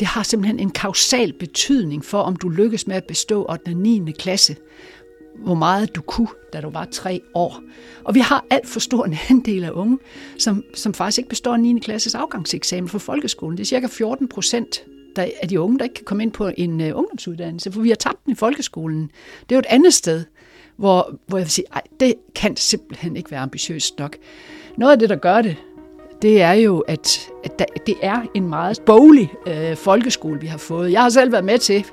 det 0.00 0.08
har 0.08 0.22
simpelthen 0.22 0.60
en 0.60 0.70
kausal 0.70 1.32
betydning 1.32 2.04
for, 2.04 2.20
om 2.20 2.36
du 2.36 2.48
lykkes 2.48 2.86
med 2.86 2.96
at 2.96 3.04
bestå 3.04 3.46
8. 3.50 3.68
og 3.68 3.74
9. 3.74 4.12
klasse 4.18 4.56
hvor 5.36 5.54
meget 5.54 5.94
du 5.94 6.02
kunne, 6.02 6.28
da 6.52 6.60
du 6.60 6.70
var 6.70 6.84
tre 6.84 7.20
år. 7.34 7.60
Og 8.04 8.14
vi 8.14 8.20
har 8.20 8.44
alt 8.50 8.68
for 8.68 8.80
stor 8.80 9.04
en 9.04 9.16
andel 9.30 9.64
af 9.64 9.70
unge, 9.70 9.98
som, 10.38 10.64
som 10.74 10.94
faktisk 10.94 11.18
ikke 11.18 11.28
består 11.28 11.56
9. 11.56 11.78
klasses 11.78 12.14
afgangseksamen 12.14 12.88
for 12.88 12.98
folkeskolen. 12.98 13.56
Det 13.56 13.64
er 13.64 13.66
cirka 13.66 13.86
14 13.86 14.28
procent 14.28 14.84
af 15.16 15.48
de 15.48 15.60
unge, 15.60 15.78
der 15.78 15.84
ikke 15.84 15.94
kan 15.94 16.04
komme 16.04 16.22
ind 16.22 16.32
på 16.32 16.50
en 16.56 16.80
uh, 16.80 16.98
ungdomsuddannelse, 16.98 17.72
for 17.72 17.80
vi 17.80 17.88
har 17.88 17.96
tabt 17.96 18.24
den 18.24 18.32
i 18.32 18.34
folkeskolen. 18.34 19.10
Det 19.40 19.52
er 19.52 19.56
jo 19.56 19.58
et 19.58 19.66
andet 19.68 19.94
sted, 19.94 20.24
hvor, 20.76 21.18
hvor 21.26 21.38
jeg 21.38 21.44
vil 21.44 21.50
sige, 21.50 21.64
ej, 21.72 21.82
det 22.00 22.14
kan 22.34 22.56
simpelthen 22.56 23.16
ikke 23.16 23.30
være 23.30 23.40
ambitiøst 23.40 23.98
nok. 23.98 24.16
Noget 24.76 24.92
af 24.92 24.98
det, 24.98 25.08
der 25.08 25.16
gør 25.16 25.42
det, 25.42 25.56
det 26.22 26.42
er 26.42 26.52
jo, 26.52 26.78
at, 26.78 27.30
at 27.44 27.86
det 27.86 27.94
er 28.02 28.22
en 28.34 28.48
meget 28.48 28.80
boglig 28.86 29.32
øh, 29.46 29.76
folkeskole, 29.76 30.40
vi 30.40 30.46
har 30.46 30.58
fået. 30.58 30.92
Jeg 30.92 31.02
har 31.02 31.08
selv 31.08 31.32
været 31.32 31.44
med 31.44 31.58
til 31.58 31.84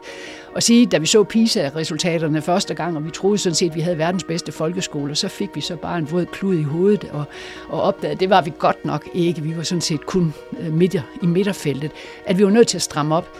at 0.55 0.63
sige, 0.63 0.85
da 0.85 0.97
vi 0.97 1.05
så 1.05 1.23
PISA-resultaterne 1.23 2.41
første 2.41 2.73
gang, 2.73 2.97
og 2.97 3.05
vi 3.05 3.11
troede 3.11 3.37
sådan 3.37 3.55
set, 3.55 3.69
at 3.69 3.75
vi 3.75 3.81
havde 3.81 3.97
verdens 3.97 4.23
bedste 4.23 4.51
folkeskole, 4.51 5.15
så 5.15 5.27
fik 5.27 5.49
vi 5.55 5.61
så 5.61 5.75
bare 5.75 5.97
en 5.97 6.11
våd 6.11 6.25
klud 6.25 6.55
i 6.55 6.63
hovedet 6.63 7.03
og, 7.11 7.23
og 7.69 7.81
opdagede, 7.81 8.13
at 8.13 8.19
det 8.19 8.29
var 8.29 8.41
vi 8.41 8.53
godt 8.59 8.85
nok 8.85 9.09
ikke. 9.13 9.41
Vi 9.41 9.57
var 9.57 9.63
sådan 9.63 9.81
set 9.81 10.05
kun 10.05 10.33
øh, 10.59 10.73
midt 10.73 10.95
i 11.21 11.25
midterfeltet, 11.25 11.91
at 12.25 12.37
vi 12.37 12.43
var 12.43 12.49
nødt 12.49 12.67
til 12.67 12.77
at 12.77 12.81
stramme 12.81 13.15
op. 13.15 13.37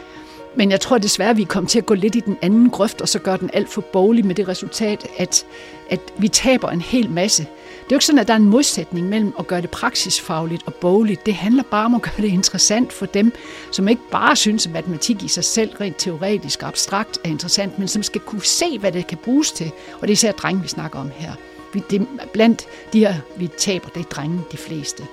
Men 0.55 0.71
jeg 0.71 0.81
tror 0.81 0.97
desværre, 0.97 1.29
at 1.29 1.37
vi 1.37 1.43
kom 1.43 1.65
til 1.65 1.79
at 1.79 1.85
gå 1.85 1.93
lidt 1.93 2.15
i 2.15 2.19
den 2.19 2.37
anden 2.41 2.69
grøft, 2.69 3.01
og 3.01 3.07
så 3.07 3.19
gør 3.19 3.35
den 3.37 3.49
alt 3.53 3.69
for 3.69 3.81
boglig 3.81 4.25
med 4.25 4.35
det 4.35 4.47
resultat, 4.47 5.07
at, 5.17 5.45
at 5.89 5.99
vi 6.17 6.27
taber 6.27 6.69
en 6.69 6.81
hel 6.81 7.09
masse. 7.09 7.47
Det 7.87 7.91
er 7.91 7.95
jo 7.95 7.97
ikke 7.97 8.05
sådan, 8.05 8.19
at 8.19 8.27
der 8.27 8.33
er 8.33 8.37
en 8.37 8.45
modsætning 8.45 9.09
mellem 9.09 9.33
at 9.39 9.47
gøre 9.47 9.61
det 9.61 9.69
praksisfagligt 9.69 10.63
og 10.65 10.73
bogligt. 10.73 11.25
Det 11.25 11.33
handler 11.33 11.63
bare 11.63 11.85
om 11.85 11.95
at 11.95 12.01
gøre 12.01 12.13
det 12.17 12.27
interessant 12.27 12.93
for 12.93 13.05
dem, 13.05 13.31
som 13.71 13.87
ikke 13.87 14.01
bare 14.11 14.35
synes, 14.35 14.65
at 14.65 14.73
matematik 14.73 15.23
i 15.23 15.27
sig 15.27 15.43
selv 15.43 15.75
rent 15.81 15.95
teoretisk 15.97 16.61
og 16.61 16.67
abstrakt 16.67 17.19
er 17.23 17.29
interessant, 17.29 17.79
men 17.79 17.87
som 17.87 18.03
skal 18.03 18.21
kunne 18.21 18.41
se, 18.41 18.79
hvad 18.79 18.91
det 18.91 19.07
kan 19.07 19.17
bruges 19.17 19.51
til. 19.51 19.71
Og 19.93 20.01
det 20.01 20.09
er 20.09 20.13
især 20.13 20.31
drenge, 20.31 20.61
vi 20.61 20.67
snakker 20.67 20.99
om 20.99 21.11
her. 21.15 21.33
Vi, 21.73 21.83
det, 21.89 22.07
blandt 22.33 22.67
de 22.93 22.99
her, 22.99 23.15
vi 23.37 23.49
taber, 23.57 23.89
det 23.89 23.99
er 23.99 24.09
drenge 24.09 24.41
de 24.51 24.57
fleste. 24.57 25.03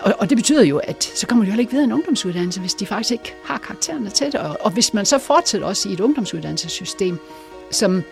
Og, 0.00 0.14
og 0.18 0.30
det 0.30 0.36
betyder 0.38 0.64
jo, 0.64 0.78
at 0.78 1.04
så 1.04 1.26
kommer 1.26 1.44
de 1.44 1.50
heller 1.50 1.60
ikke 1.60 1.72
videre 1.72 1.84
en 1.84 1.92
ungdomsuddannelse, 1.92 2.60
hvis 2.60 2.74
de 2.74 2.86
faktisk 2.86 3.12
ikke 3.12 3.34
har 3.44 3.58
karaktererne 3.58 4.10
til 4.10 4.26
det. 4.26 4.34
Og, 4.34 4.56
og 4.60 4.70
hvis 4.70 4.94
man 4.94 5.06
så 5.06 5.18
fortsætter 5.18 5.66
også 5.66 5.88
i 5.88 5.92
et 5.92 6.00
ungdomsuddannelsessystem, 6.00 7.18
som 7.70 8.02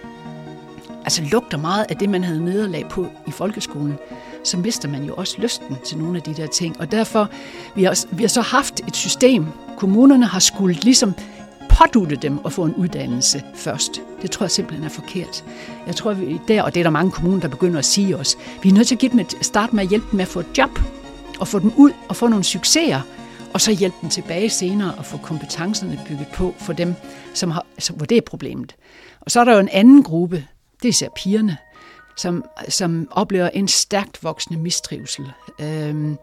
altså 1.05 1.23
lugter 1.33 1.59
meget 1.59 1.87
af 1.89 1.97
det, 1.97 2.11
man 2.11 2.25
havde 2.25 2.45
nederlag 2.45 2.89
på 2.89 3.07
i 3.27 3.31
folkeskolen, 3.31 3.99
så 4.45 4.57
mister 4.57 4.89
man 4.89 5.05
jo 5.05 5.15
også 5.15 5.35
lysten 5.39 5.77
til 5.85 5.99
nogle 5.99 6.17
af 6.17 6.23
de 6.23 6.35
der 6.35 6.47
ting. 6.47 6.81
Og 6.81 6.93
derfor, 6.93 7.29
vi 7.75 7.85
har, 7.85 8.15
vi 8.17 8.23
har 8.23 8.29
så 8.29 8.41
haft 8.41 8.81
et 8.89 8.97
system, 8.97 9.47
kommunerne 9.77 10.27
har 10.27 10.39
skulle 10.39 10.75
ligesom 10.75 11.15
pådutte 11.71 12.17
dem 12.17 12.39
at 12.45 12.53
få 12.53 12.65
en 12.65 12.75
uddannelse 12.75 13.43
først. 13.55 14.01
Det 14.23 14.31
tror 14.31 14.45
jeg 14.45 14.51
simpelthen 14.51 14.85
er 14.85 14.89
forkert. 14.89 15.45
Jeg 15.87 15.97
tror, 15.97 16.13
vi 16.13 16.41
der, 16.49 16.63
og 16.63 16.75
det 16.75 16.81
er 16.81 16.85
der 16.85 16.91
mange 16.91 17.11
kommuner, 17.11 17.41
der 17.41 17.49
begynder 17.49 17.79
at 17.79 17.85
sige 17.85 18.17
os, 18.17 18.37
vi 18.63 18.69
er 18.69 18.73
nødt 18.73 18.89
til 18.89 18.95
at 18.95 18.99
give 18.99 19.11
dem 19.11 19.19
et, 19.19 19.35
starte 19.41 19.75
med 19.75 19.83
at 19.83 19.89
hjælpe 19.89 20.07
dem 20.11 20.17
med 20.17 20.23
at 20.23 20.29
få 20.29 20.41
et 20.41 20.59
job, 20.59 20.71
og 21.41 21.49
få 21.49 21.59
dem 21.59 21.73
ud 21.77 21.91
og 22.09 22.17
få 22.17 22.29
nogle 22.29 22.45
succeser, 22.45 23.01
og 23.55 23.61
så 23.61 23.73
hjælpe 23.73 23.97
dem 24.03 24.11
tilbage 24.11 24.51
senere 24.51 24.95
og 24.95 25.07
få 25.07 25.17
kompetencerne 25.17 26.01
bygget 26.09 26.27
på 26.35 26.55
for 26.59 26.73
dem, 26.73 26.95
som 27.35 27.51
har, 27.51 27.67
altså, 27.77 27.93
hvor 27.93 28.07
det 28.07 28.17
er 28.17 28.23
problemet. 28.27 28.77
Og 29.21 29.31
så 29.31 29.41
er 29.41 29.45
der 29.45 29.53
jo 29.53 29.61
en 29.61 29.69
anden 29.69 30.03
gruppe, 30.03 30.47
det 30.83 30.89
er 30.89 30.93
især 30.93 31.09
pigerne, 31.17 31.57
som, 32.17 32.45
som 32.69 33.09
oplever 33.11 33.49
en 33.49 33.69
stærkt 33.69 34.25
voksende 34.25 34.61
mistrivsel. 34.61 35.33
Øhm, 35.61 36.19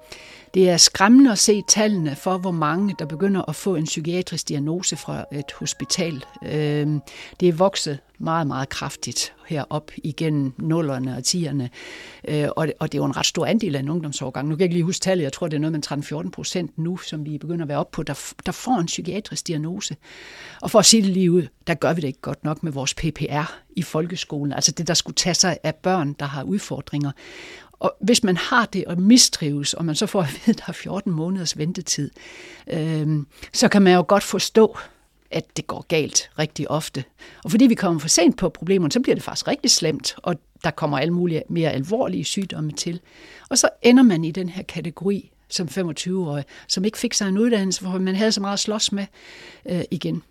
det 0.54 0.70
er 0.70 0.78
skræmmende 0.78 1.32
at 1.32 1.38
se 1.38 1.64
tallene 1.68 2.16
for, 2.16 2.38
hvor 2.38 2.52
mange, 2.52 2.96
der 3.00 3.06
begynder 3.06 3.50
at 3.50 3.56
få 3.56 3.76
en 3.76 3.86
psykiatrisk 3.86 4.48
diagnose 4.48 4.96
fra 4.96 5.26
et 5.32 5.52
hospital. 5.60 6.26
Øhm, 6.46 7.02
det 7.40 7.50
er 7.50 7.54
vokset 7.54 8.00
meget, 8.20 8.48
meget 8.48 8.70
kraftigt 8.70 9.34
herop 9.46 9.92
igennem 9.98 10.54
nullerne 10.58 11.18
og 11.18 11.24
tierne. 11.24 11.70
Øh, 12.28 12.48
og, 12.56 12.68
og 12.80 12.92
det 12.92 12.98
er 12.98 13.02
jo 13.02 13.06
en 13.06 13.18
ret 13.18 13.26
stor 13.26 13.46
andel 13.46 13.76
af 13.76 13.80
en 13.80 13.90
ungdomsårgang. 13.90 14.48
Nu 14.48 14.56
kan 14.56 14.60
jeg 14.60 14.66
ikke 14.66 14.76
lige 14.76 14.84
huske 14.84 15.04
tallet, 15.04 15.24
jeg 15.24 15.34
tror, 15.34 15.48
det 15.48 15.56
er 15.58 15.62
noget 15.62 16.04
med 16.12 16.26
13-14 16.26 16.30
procent 16.30 16.78
nu, 16.78 16.98
som 16.98 17.26
vi 17.26 17.38
begynder 17.38 17.66
at 17.66 17.70
være 17.70 17.78
op 17.78 17.92
på, 17.92 18.04
der, 18.04 18.34
der 18.46 18.52
får 18.52 18.78
en 18.78 18.86
psykiatrisk 18.86 19.48
diagnose. 19.48 19.96
Og 20.62 20.72
for 20.72 20.80
at 20.80 20.86
sige 20.86 21.04
det 21.04 21.10
lige 21.10 21.32
ud, 21.32 21.48
der 21.68 21.74
gør 21.74 21.94
vi 21.94 22.02
det 22.02 22.08
ikke 22.08 22.22
godt 22.22 22.44
nok 22.44 22.64
med 22.64 22.72
vores 22.72 22.94
PPR 22.94 23.54
i 23.76 23.82
folkeskolen, 23.82 24.54
altså 24.54 24.72
det, 24.72 24.88
der 24.88 24.94
skulle 24.94 25.16
tage 25.16 25.34
sig 25.34 25.58
af 25.64 25.76
børn, 25.76 26.14
der 26.14 26.26
har 26.26 26.44
udfordringer. 26.44 27.12
Og 27.80 27.96
hvis 28.02 28.24
man 28.24 28.38
har 28.38 28.66
det 28.66 28.86
og 28.86 29.02
mistrives, 29.02 29.74
og 29.74 29.86
man 29.86 29.96
så 29.96 30.06
får 30.06 30.22
at 30.22 30.28
vide, 30.46 30.58
at 30.58 30.58
der 30.58 30.64
er 30.68 30.74
14 30.74 31.12
måneders 31.12 31.58
ventetid, 31.58 32.12
øh, 32.68 33.08
så 33.54 33.68
kan 33.68 33.82
man 33.82 33.94
jo 33.94 34.06
godt 34.08 34.24
forstå, 34.24 34.78
at 35.32 35.58
det 35.58 35.68
går 35.68 35.86
galt 35.88 36.30
rigtig 36.40 36.72
ofte. 36.72 37.04
Og 37.44 37.52
fordi 37.52 37.68
vi 37.68 37.76
kommer 37.76 38.00
for 38.00 38.08
sent 38.08 38.38
på 38.38 38.50
problemerne, 38.50 38.92
så 38.92 39.00
bliver 39.00 39.16
det 39.16 39.24
faktisk 39.24 39.48
rigtig 39.48 39.72
slemt, 39.72 40.16
og 40.18 40.36
der 40.64 40.72
kommer 40.72 41.00
alle 41.00 41.14
mulige 41.14 41.44
mere 41.50 41.72
alvorlige 41.72 42.24
sygdomme 42.24 42.72
til. 42.72 43.00
Og 43.50 43.58
så 43.58 43.70
ender 43.82 44.04
man 44.04 44.24
i 44.24 44.32
den 44.32 44.50
her 44.50 44.64
kategori 44.64 45.32
som 45.50 45.68
25-årig, 45.68 46.44
som 46.68 46.86
ikke 46.86 46.98
fik 46.98 47.14
sig 47.14 47.28
en 47.28 47.38
uddannelse, 47.38 47.82
hvor 47.82 48.00
man 48.00 48.16
havde 48.16 48.32
så 48.32 48.42
meget 48.42 48.54
at 48.54 48.60
slås 48.60 48.92
med 48.92 49.06
øh, 49.66 49.82
igen. 49.92 50.24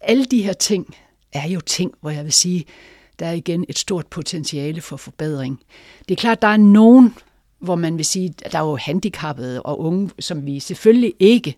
Alle 0.00 0.24
de 0.24 0.42
her 0.42 0.52
ting 0.52 0.96
er 1.32 1.48
jo 1.48 1.60
ting, 1.60 1.94
hvor 2.00 2.10
jeg 2.10 2.24
vil 2.24 2.32
sige, 2.32 2.64
der 3.18 3.26
er 3.26 3.32
igen 3.32 3.64
et 3.68 3.78
stort 3.78 4.06
potentiale 4.06 4.80
for 4.80 4.96
forbedring. 4.96 5.60
Det 6.08 6.14
er 6.14 6.20
klart, 6.20 6.42
der 6.42 6.48
er 6.48 6.56
nogen, 6.56 7.14
hvor 7.58 7.76
man 7.76 7.96
vil 7.96 8.04
sige, 8.04 8.34
at 8.42 8.52
der 8.52 8.58
er 8.58 8.62
jo 8.62 8.76
handicappede 8.76 9.62
og 9.62 9.80
unge, 9.80 10.10
som 10.18 10.46
vi 10.46 10.60
selvfølgelig 10.60 11.14
ikke 11.18 11.56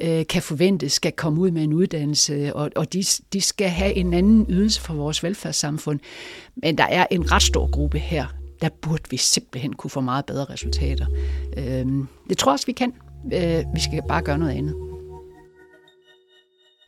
øh, 0.00 0.26
kan 0.26 0.42
forvente 0.42 0.88
skal 0.88 1.12
komme 1.12 1.40
ud 1.40 1.50
med 1.50 1.62
en 1.62 1.72
uddannelse, 1.72 2.56
og, 2.56 2.70
og 2.76 2.92
de, 2.92 3.04
de 3.32 3.40
skal 3.40 3.68
have 3.68 3.92
en 3.92 4.14
anden 4.14 4.46
ydelse 4.48 4.80
for 4.80 4.94
vores 4.94 5.22
velfærdssamfund. 5.22 6.00
Men 6.56 6.78
der 6.78 6.84
er 6.84 7.06
en 7.10 7.32
ret 7.32 7.42
stor 7.42 7.70
gruppe 7.70 7.98
her, 7.98 8.26
der 8.62 8.68
burde 8.82 9.02
vi 9.10 9.16
simpelthen 9.16 9.72
kunne 9.72 9.90
få 9.90 10.00
meget 10.00 10.26
bedre 10.26 10.44
resultater. 10.44 11.06
Øh, 11.56 11.86
det 12.28 12.38
tror 12.38 12.50
jeg 12.50 12.54
også, 12.54 12.66
vi 12.66 12.72
kan. 12.72 12.92
Øh, 13.32 13.64
vi 13.74 13.80
skal 13.80 14.02
bare 14.08 14.22
gøre 14.22 14.38
noget 14.38 14.52
andet. 14.52 14.74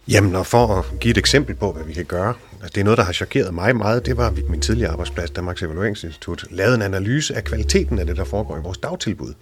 Jamen, 0.09 0.35
og 0.35 0.47
for 0.47 0.67
at 0.67 1.00
give 1.00 1.11
et 1.11 1.19
eksempel 1.19 1.55
på, 1.55 1.73
hvad 1.73 1.85
vi 1.85 1.93
kan 1.93 2.05
gøre, 2.05 2.35
altså 2.52 2.73
det 2.75 2.81
er 2.81 2.85
noget, 2.85 2.99
der 2.99 3.05
har 3.05 3.12
chokeret 3.12 3.55
mig 3.55 3.76
meget, 3.76 4.07
det 4.07 4.17
var 4.17 4.35
min 4.49 4.61
tidligere 4.61 4.90
arbejdsplads, 4.90 5.31
Danmarks 5.31 5.62
Evalueringsinstitut, 5.62 6.47
lavede 6.50 6.75
en 6.75 6.83
analyse 6.83 7.35
af 7.35 7.45
kvaliteten 7.45 7.99
af 7.99 8.07
det, 8.07 8.17
der 8.17 8.25
foregår 8.25 8.57
i 8.57 8.61
vores 8.61 8.79
dagtilbud. 8.79 9.35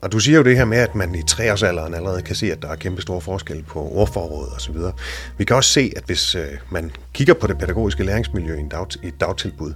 Og 0.00 0.12
du 0.12 0.18
siger 0.18 0.38
jo 0.38 0.44
det 0.44 0.56
her 0.56 0.64
med, 0.64 0.78
at 0.78 0.94
man 0.94 1.14
i 1.14 1.22
treårsalderen 1.22 1.94
allerede 1.94 2.22
kan 2.22 2.36
se, 2.36 2.52
at 2.52 2.62
der 2.62 2.68
er 2.68 2.76
kæmpe 2.76 3.02
store 3.02 3.20
forskelle 3.20 3.62
på 3.62 3.88
ordforråd 3.92 4.48
og 4.54 4.60
så 4.60 4.72
videre. 4.72 4.92
Vi 5.38 5.44
kan 5.44 5.56
også 5.56 5.70
se, 5.70 5.92
at 5.96 6.02
hvis 6.06 6.34
øh, 6.34 6.48
man 6.70 6.90
kigger 7.12 7.34
på 7.34 7.46
det 7.46 7.58
pædagogiske 7.58 8.04
læringsmiljø 8.04 8.58
i, 8.58 9.06
et 9.06 9.20
dagtilbud, 9.20 9.72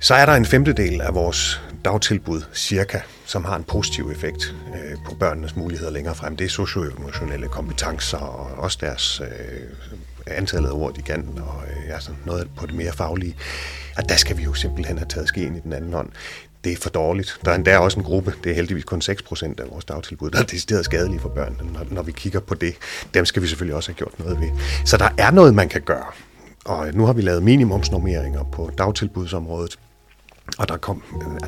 så 0.00 0.14
er 0.14 0.26
der 0.26 0.32
en 0.32 0.44
femtedel 0.44 1.00
af 1.00 1.14
vores 1.14 1.60
dagtilbud, 1.84 2.42
cirka, 2.54 2.98
som 3.26 3.44
har 3.44 3.56
en 3.56 3.64
positiv 3.64 4.10
effekt 4.10 4.54
øh, 4.74 4.96
på 5.06 5.14
børnenes 5.14 5.56
muligheder 5.56 5.90
længere 5.92 6.14
frem. 6.14 6.36
Det 6.36 6.44
er 6.44 6.48
socioemotionelle 6.48 7.48
kompetencer 7.48 8.18
og 8.18 8.58
også 8.58 8.78
deres 8.80 9.20
øh, 9.20 10.36
antallet 10.36 10.68
af 10.68 10.72
ord, 10.72 10.94
de 10.94 11.02
kan, 11.02 11.28
og 11.38 11.62
øh, 11.66 11.88
ja, 11.88 12.00
sådan 12.00 12.20
noget 12.26 12.48
på 12.56 12.66
det 12.66 12.74
mere 12.74 12.92
faglige. 12.92 13.36
Og 13.96 14.08
der 14.08 14.16
skal 14.16 14.36
vi 14.38 14.42
jo 14.42 14.54
simpelthen 14.54 14.98
have 14.98 15.08
taget 15.08 15.28
skeen 15.28 15.56
i 15.56 15.60
den 15.60 15.72
anden 15.72 15.92
hånd. 15.92 16.08
Det 16.64 16.72
er 16.72 16.76
for 16.76 16.90
dårligt. 16.90 17.40
Der 17.44 17.50
er 17.50 17.54
endda 17.54 17.78
også 17.78 17.98
en 17.98 18.04
gruppe, 18.04 18.34
det 18.44 18.50
er 18.50 18.54
heldigvis 18.54 18.84
kun 18.84 19.02
6% 19.04 19.44
af 19.58 19.70
vores 19.70 19.84
dagtilbud, 19.84 20.30
der 20.30 20.38
er 20.38 20.42
decideret 20.42 20.84
skadelige 20.84 21.20
for 21.20 21.28
børn. 21.28 21.60
Når, 21.72 21.86
når 21.90 22.02
vi 22.02 22.12
kigger 22.12 22.40
på 22.40 22.54
det, 22.54 22.74
dem 23.14 23.24
skal 23.24 23.42
vi 23.42 23.46
selvfølgelig 23.46 23.76
også 23.76 23.90
have 23.90 23.96
gjort 23.96 24.18
noget 24.18 24.40
ved. 24.40 24.50
Så 24.84 24.96
der 24.96 25.08
er 25.18 25.30
noget, 25.30 25.54
man 25.54 25.68
kan 25.68 25.80
gøre. 25.80 26.06
Og 26.64 26.88
nu 26.94 27.06
har 27.06 27.12
vi 27.12 27.22
lavet 27.22 27.42
minimumsnormeringer 27.42 28.44
på 28.52 28.70
dagtilbudsområdet. 28.78 29.78
Og 30.58 30.68
der, 30.68 30.76
kom, 30.76 31.02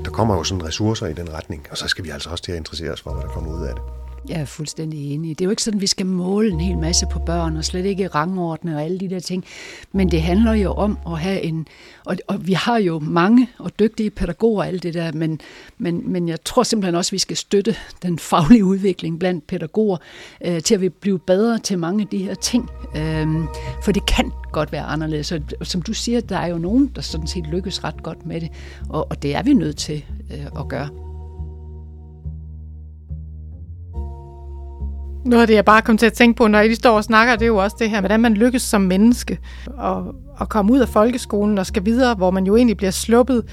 der 0.05 0.11
kommer 0.11 0.37
jo 0.37 0.45
sådan 0.45 0.65
ressourcer 0.65 1.07
i 1.07 1.13
den 1.13 1.33
retning, 1.33 1.67
og 1.71 1.79
så 1.79 1.89
skal 1.89 2.05
vi 2.05 2.11
altså 2.11 2.31
også 2.31 2.45
til 2.45 2.53
at 2.53 2.59
interessere 2.59 2.91
os 2.91 3.01
for, 3.01 3.13
hvad 3.13 3.23
der 3.23 3.29
kommer 3.29 3.59
ud 3.59 3.67
af 3.67 3.75
det. 3.75 4.04
Jeg 4.29 4.41
er 4.41 4.45
fuldstændig 4.45 5.13
enig. 5.13 5.39
Det 5.39 5.45
er 5.45 5.47
jo 5.47 5.51
ikke 5.51 5.63
sådan, 5.63 5.79
at 5.79 5.83
vi 5.83 5.87
skal 5.87 6.07
måle 6.07 6.51
en 6.51 6.61
hel 6.61 6.79
masse 6.79 7.07
på 7.13 7.19
børn, 7.19 7.57
og 7.57 7.65
slet 7.65 7.85
ikke 7.85 8.09
rangordne 8.09 8.77
og 8.77 8.83
alle 8.83 8.99
de 8.99 9.11
der 9.11 9.19
ting. 9.19 9.45
Men 9.93 10.11
det 10.11 10.23
handler 10.23 10.53
jo 10.53 10.73
om 10.73 10.99
at 11.07 11.19
have 11.19 11.41
en... 11.41 11.67
Og, 12.05 12.17
og 12.29 12.47
vi 12.47 12.53
har 12.53 12.79
jo 12.79 12.99
mange 12.99 13.49
og 13.59 13.79
dygtige 13.79 14.11
pædagoger 14.11 14.63
og 14.63 14.69
alt 14.69 14.83
det 14.83 14.95
der, 14.95 15.13
men, 15.13 15.41
men, 15.79 16.13
men 16.13 16.29
jeg 16.29 16.45
tror 16.45 16.63
simpelthen 16.63 16.95
også, 16.95 17.09
at 17.09 17.13
vi 17.13 17.19
skal 17.19 17.37
støtte 17.37 17.77
den 18.03 18.19
faglige 18.19 18.65
udvikling 18.65 19.19
blandt 19.19 19.47
pædagoger, 19.47 19.97
øh, 20.45 20.63
til 20.63 20.75
at 20.75 20.81
vi 20.81 20.89
bliver 20.89 21.19
bedre 21.19 21.59
til 21.59 21.79
mange 21.79 22.03
af 22.03 22.09
de 22.09 22.19
her 22.19 22.35
ting. 22.35 22.71
Øh, 22.97 23.27
for 23.83 23.93
det 23.93 24.07
kan 24.07 24.33
godt 24.53 24.73
være 24.73 24.85
anderledes. 24.85 25.33
Og 25.33 25.41
som 25.63 25.83
du 25.83 25.93
siger, 25.93 26.21
der 26.21 26.37
er 26.37 26.47
jo 26.47 26.59
nogen, 26.59 26.91
der 26.95 27.01
sådan 27.01 27.27
set 27.27 27.47
lykkes 27.47 27.85
ret 27.85 28.03
godt 28.03 28.27
med 28.27 28.41
det, 28.41 28.49
og, 28.89 29.07
og 29.11 29.23
det 29.23 29.35
er 29.35 29.43
vi 29.43 29.53
nødt 29.53 29.77
til 29.77 30.05
øh, 30.31 30.47
at 30.61 30.69
gøre. 30.69 31.14
Noget 35.25 35.41
af 35.41 35.47
det, 35.47 35.55
jeg 35.55 35.65
bare 35.65 35.83
kom 35.83 35.99
til 35.99 36.07
at 36.07 36.13
tænke 36.13 36.37
på, 36.37 36.47
når 36.47 36.61
I 36.61 36.75
står 36.75 36.97
og 36.97 37.05
snakker, 37.05 37.37
det 37.37 37.43
er 37.43 37.47
jo 37.47 37.57
også 37.57 37.77
det 37.79 37.91
her, 37.91 38.01
hvordan 38.01 38.21
man 38.21 38.35
lykkes 38.35 38.63
som 38.63 38.81
menneske 38.81 39.39
og, 39.77 40.15
og 40.37 40.49
komme 40.49 40.73
ud 40.73 40.79
af 40.79 40.89
folkeskolen 40.89 41.59
og 41.59 41.67
skal 41.67 41.85
videre, 41.85 42.15
hvor 42.15 42.31
man 42.31 42.47
jo 42.47 42.57
egentlig 42.57 42.77
bliver 42.77 42.91
sluppet 42.91 43.45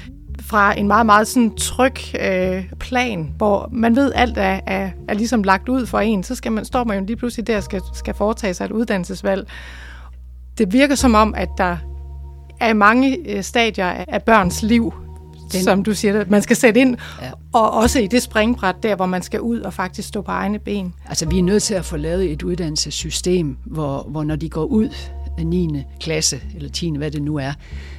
fra 0.41 0.79
en 0.79 0.87
meget, 0.87 1.05
meget 1.05 1.27
sådan 1.27 1.55
tryg 1.55 1.95
øh, 2.21 2.63
plan, 2.79 3.33
hvor 3.37 3.69
man 3.71 3.95
ved, 3.95 4.11
alt 4.15 4.37
er, 4.37 4.59
er, 4.67 4.89
er 5.07 5.13
ligesom 5.13 5.43
lagt 5.43 5.69
ud 5.69 5.85
for 5.85 5.99
en, 5.99 6.23
så 6.23 6.35
skal 6.35 6.51
man, 6.51 6.65
står 6.65 6.83
man 6.83 6.99
jo 6.99 7.05
lige 7.05 7.17
pludselig 7.17 7.47
der 7.47 7.57
og 7.57 7.63
skal, 7.63 7.81
skal 7.93 8.13
foretage 8.13 8.53
sig 8.53 8.65
et 8.65 8.71
uddannelsesvalg. 8.71 9.47
Det 10.57 10.73
virker 10.73 10.95
som 10.95 11.15
om, 11.15 11.33
at 11.37 11.49
der 11.57 11.77
er 12.59 12.73
mange 12.73 13.17
øh, 13.29 13.43
stadier 13.43 13.85
af 14.07 14.23
børns 14.23 14.63
liv, 14.63 14.93
den. 15.53 15.63
som 15.63 15.83
du 15.83 15.93
siger, 15.93 16.25
man 16.27 16.41
skal 16.41 16.55
sætte 16.55 16.79
ind, 16.79 16.97
ja. 17.21 17.31
og 17.53 17.71
også 17.71 17.99
i 17.99 18.07
det 18.07 18.21
springbræt 18.21 18.75
der, 18.83 18.95
hvor 18.95 19.05
man 19.05 19.21
skal 19.21 19.41
ud 19.41 19.59
og 19.59 19.73
faktisk 19.73 20.07
stå 20.07 20.21
på 20.21 20.31
egne 20.31 20.59
ben. 20.59 20.93
Altså, 21.09 21.29
vi 21.29 21.39
er 21.39 21.43
nødt 21.43 21.63
til 21.63 21.73
at 21.73 21.85
få 21.85 21.97
lavet 21.97 22.31
et 22.31 22.43
uddannelsessystem, 22.43 23.57
hvor, 23.65 24.07
hvor 24.09 24.23
når 24.23 24.35
de 24.35 24.49
går 24.49 24.63
ud 24.63 24.89
af 25.37 25.47
9. 25.47 25.83
klasse, 25.99 26.39
eller 26.55 26.69
10. 26.69 26.93
hvad 26.97 27.11
det 27.11 27.21
nu 27.21 27.37
er, 27.37 27.53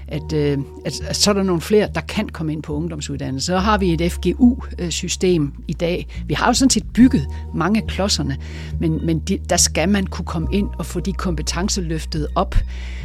at, 0.08 0.32
øh, 0.32 0.58
at, 0.84 1.00
at 1.08 1.16
så 1.16 1.30
er 1.30 1.34
der 1.34 1.42
nogle 1.42 1.60
flere, 1.60 1.88
der 1.94 2.00
kan 2.00 2.28
komme 2.28 2.52
ind 2.52 2.62
på 2.62 2.74
ungdomsuddannelse. 2.74 3.46
Så 3.46 3.58
har 3.58 3.78
vi 3.78 3.92
et 3.92 4.12
FGU-system 4.12 5.52
i 5.68 5.72
dag. 5.72 6.06
Vi 6.26 6.34
har 6.34 6.46
jo 6.46 6.52
sådan 6.52 6.70
set 6.70 6.84
bygget 6.94 7.26
mange 7.54 7.80
af 7.80 7.86
klodserne, 7.86 8.36
men, 8.80 9.06
men 9.06 9.18
de, 9.18 9.38
der 9.50 9.56
skal 9.56 9.88
man 9.88 10.06
kunne 10.06 10.24
komme 10.24 10.48
ind 10.52 10.68
og 10.78 10.86
få 10.86 11.00
de 11.00 11.12
kompetencer 11.12 11.82
løftet 11.82 12.28
op, 12.34 12.54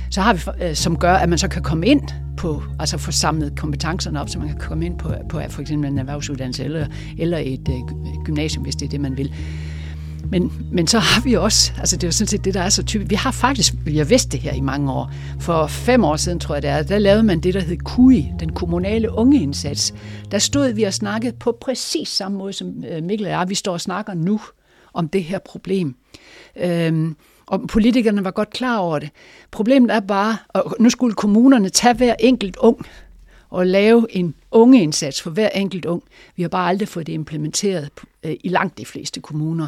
så 0.09 0.21
har 0.21 0.33
vi, 0.33 0.65
øh, 0.65 0.75
som 0.75 0.97
gør, 0.97 1.13
at 1.13 1.29
man 1.29 1.37
så 1.37 1.47
kan 1.47 1.63
komme 1.63 1.87
ind 1.87 2.01
på, 2.37 2.63
altså 2.79 2.97
få 2.97 3.11
samlet 3.11 3.59
kompetencerne 3.59 4.21
op, 4.21 4.29
så 4.29 4.39
man 4.39 4.47
kan 4.47 4.57
komme 4.57 4.85
ind 4.85 4.97
på, 4.97 5.13
på 5.29 5.41
for 5.49 5.61
eksempel 5.61 5.91
en 5.91 5.99
erhvervsuddannelse 5.99 6.63
eller, 6.63 6.87
eller 7.17 7.37
et 7.37 7.69
øh, 7.69 8.23
gymnasium, 8.23 8.63
hvis 8.63 8.75
det 8.75 8.85
er 8.85 8.89
det, 8.89 9.01
man 9.01 9.17
vil. 9.17 9.33
Men, 10.31 10.51
men 10.71 10.87
så 10.87 10.99
har 10.99 11.21
vi 11.21 11.33
også, 11.33 11.73
altså 11.77 11.95
det 11.95 12.03
er 12.03 12.07
jo 12.07 12.11
sådan 12.11 12.27
set 12.27 12.45
det, 12.45 12.53
der 12.53 12.61
er 12.61 12.69
så 12.69 12.83
typisk, 12.83 13.09
vi 13.09 13.15
har 13.15 13.31
faktisk, 13.31 13.73
vi 13.85 13.97
har 13.97 14.05
vidst 14.05 14.31
det 14.31 14.39
her 14.39 14.53
i 14.53 14.61
mange 14.61 14.91
år. 14.91 15.11
For 15.39 15.67
fem 15.67 16.03
år 16.03 16.15
siden, 16.15 16.39
tror 16.39 16.55
jeg 16.55 16.61
det 16.61 16.69
er, 16.69 16.83
der 16.83 16.99
lavede 16.99 17.23
man 17.23 17.39
det, 17.39 17.53
der 17.53 17.59
hed 17.59 17.77
KUI, 17.77 18.31
den 18.39 18.51
kommunale 18.51 19.11
ungeindsats. 19.11 19.93
Der 20.31 20.39
stod 20.39 20.71
vi 20.71 20.83
og 20.83 20.93
snakkede 20.93 21.33
på 21.39 21.57
præcis 21.61 22.09
samme 22.09 22.37
måde, 22.37 22.53
som 22.53 22.83
øh, 22.89 23.03
Mikkel 23.03 23.27
og 23.27 23.31
jeg, 23.31 23.49
vi 23.49 23.55
står 23.55 23.73
og 23.73 23.81
snakker 23.81 24.13
nu 24.13 24.39
om 24.93 25.09
det 25.09 25.23
her 25.23 25.39
problem. 25.39 25.95
Øhm, 26.55 27.15
og 27.47 27.67
politikerne 27.67 28.23
var 28.23 28.31
godt 28.31 28.49
klar 28.49 28.77
over 28.77 28.99
det. 28.99 29.09
Problemet 29.51 29.91
er 29.91 29.99
bare, 29.99 30.37
at 30.55 30.63
nu 30.79 30.89
skulle 30.89 31.15
kommunerne 31.15 31.69
tage 31.69 31.93
hver 31.93 32.15
enkelt 32.19 32.55
ung 32.57 32.85
og 33.49 33.67
lave 33.67 34.07
en 34.09 34.35
ungeindsats 34.51 35.21
for 35.21 35.29
hver 35.29 35.49
enkelt 35.49 35.85
ung. 35.85 36.03
Vi 36.35 36.41
har 36.41 36.49
bare 36.49 36.69
aldrig 36.69 36.87
fået 36.87 37.07
det 37.07 37.13
implementeret 37.13 37.89
øh, 38.23 38.35
i 38.43 38.49
langt 38.49 38.77
de 38.77 38.85
fleste 38.85 39.19
kommuner, 39.19 39.67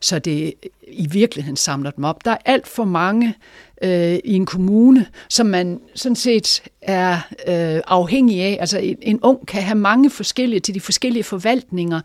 så 0.00 0.18
det 0.18 0.54
i 0.88 1.08
virkeligheden 1.10 1.56
samler 1.56 1.90
dem 1.90 2.04
op. 2.04 2.24
Der 2.24 2.30
er 2.30 2.36
alt 2.44 2.68
for 2.68 2.84
mange 2.84 3.34
øh, 3.82 4.18
i 4.24 4.34
en 4.34 4.46
kommune, 4.46 5.06
som 5.28 5.46
man 5.46 5.80
sådan 5.94 6.16
set 6.16 6.62
er 6.82 7.14
øh, 7.46 7.82
afhængig 7.86 8.42
af. 8.42 8.56
Altså 8.60 8.78
en, 8.78 8.96
en 9.02 9.20
ung 9.22 9.46
kan 9.46 9.62
have 9.62 9.78
mange 9.78 10.10
forskellige 10.10 10.60
til 10.60 10.74
de 10.74 10.80
forskellige 10.80 11.24
forvaltninger, 11.24 12.00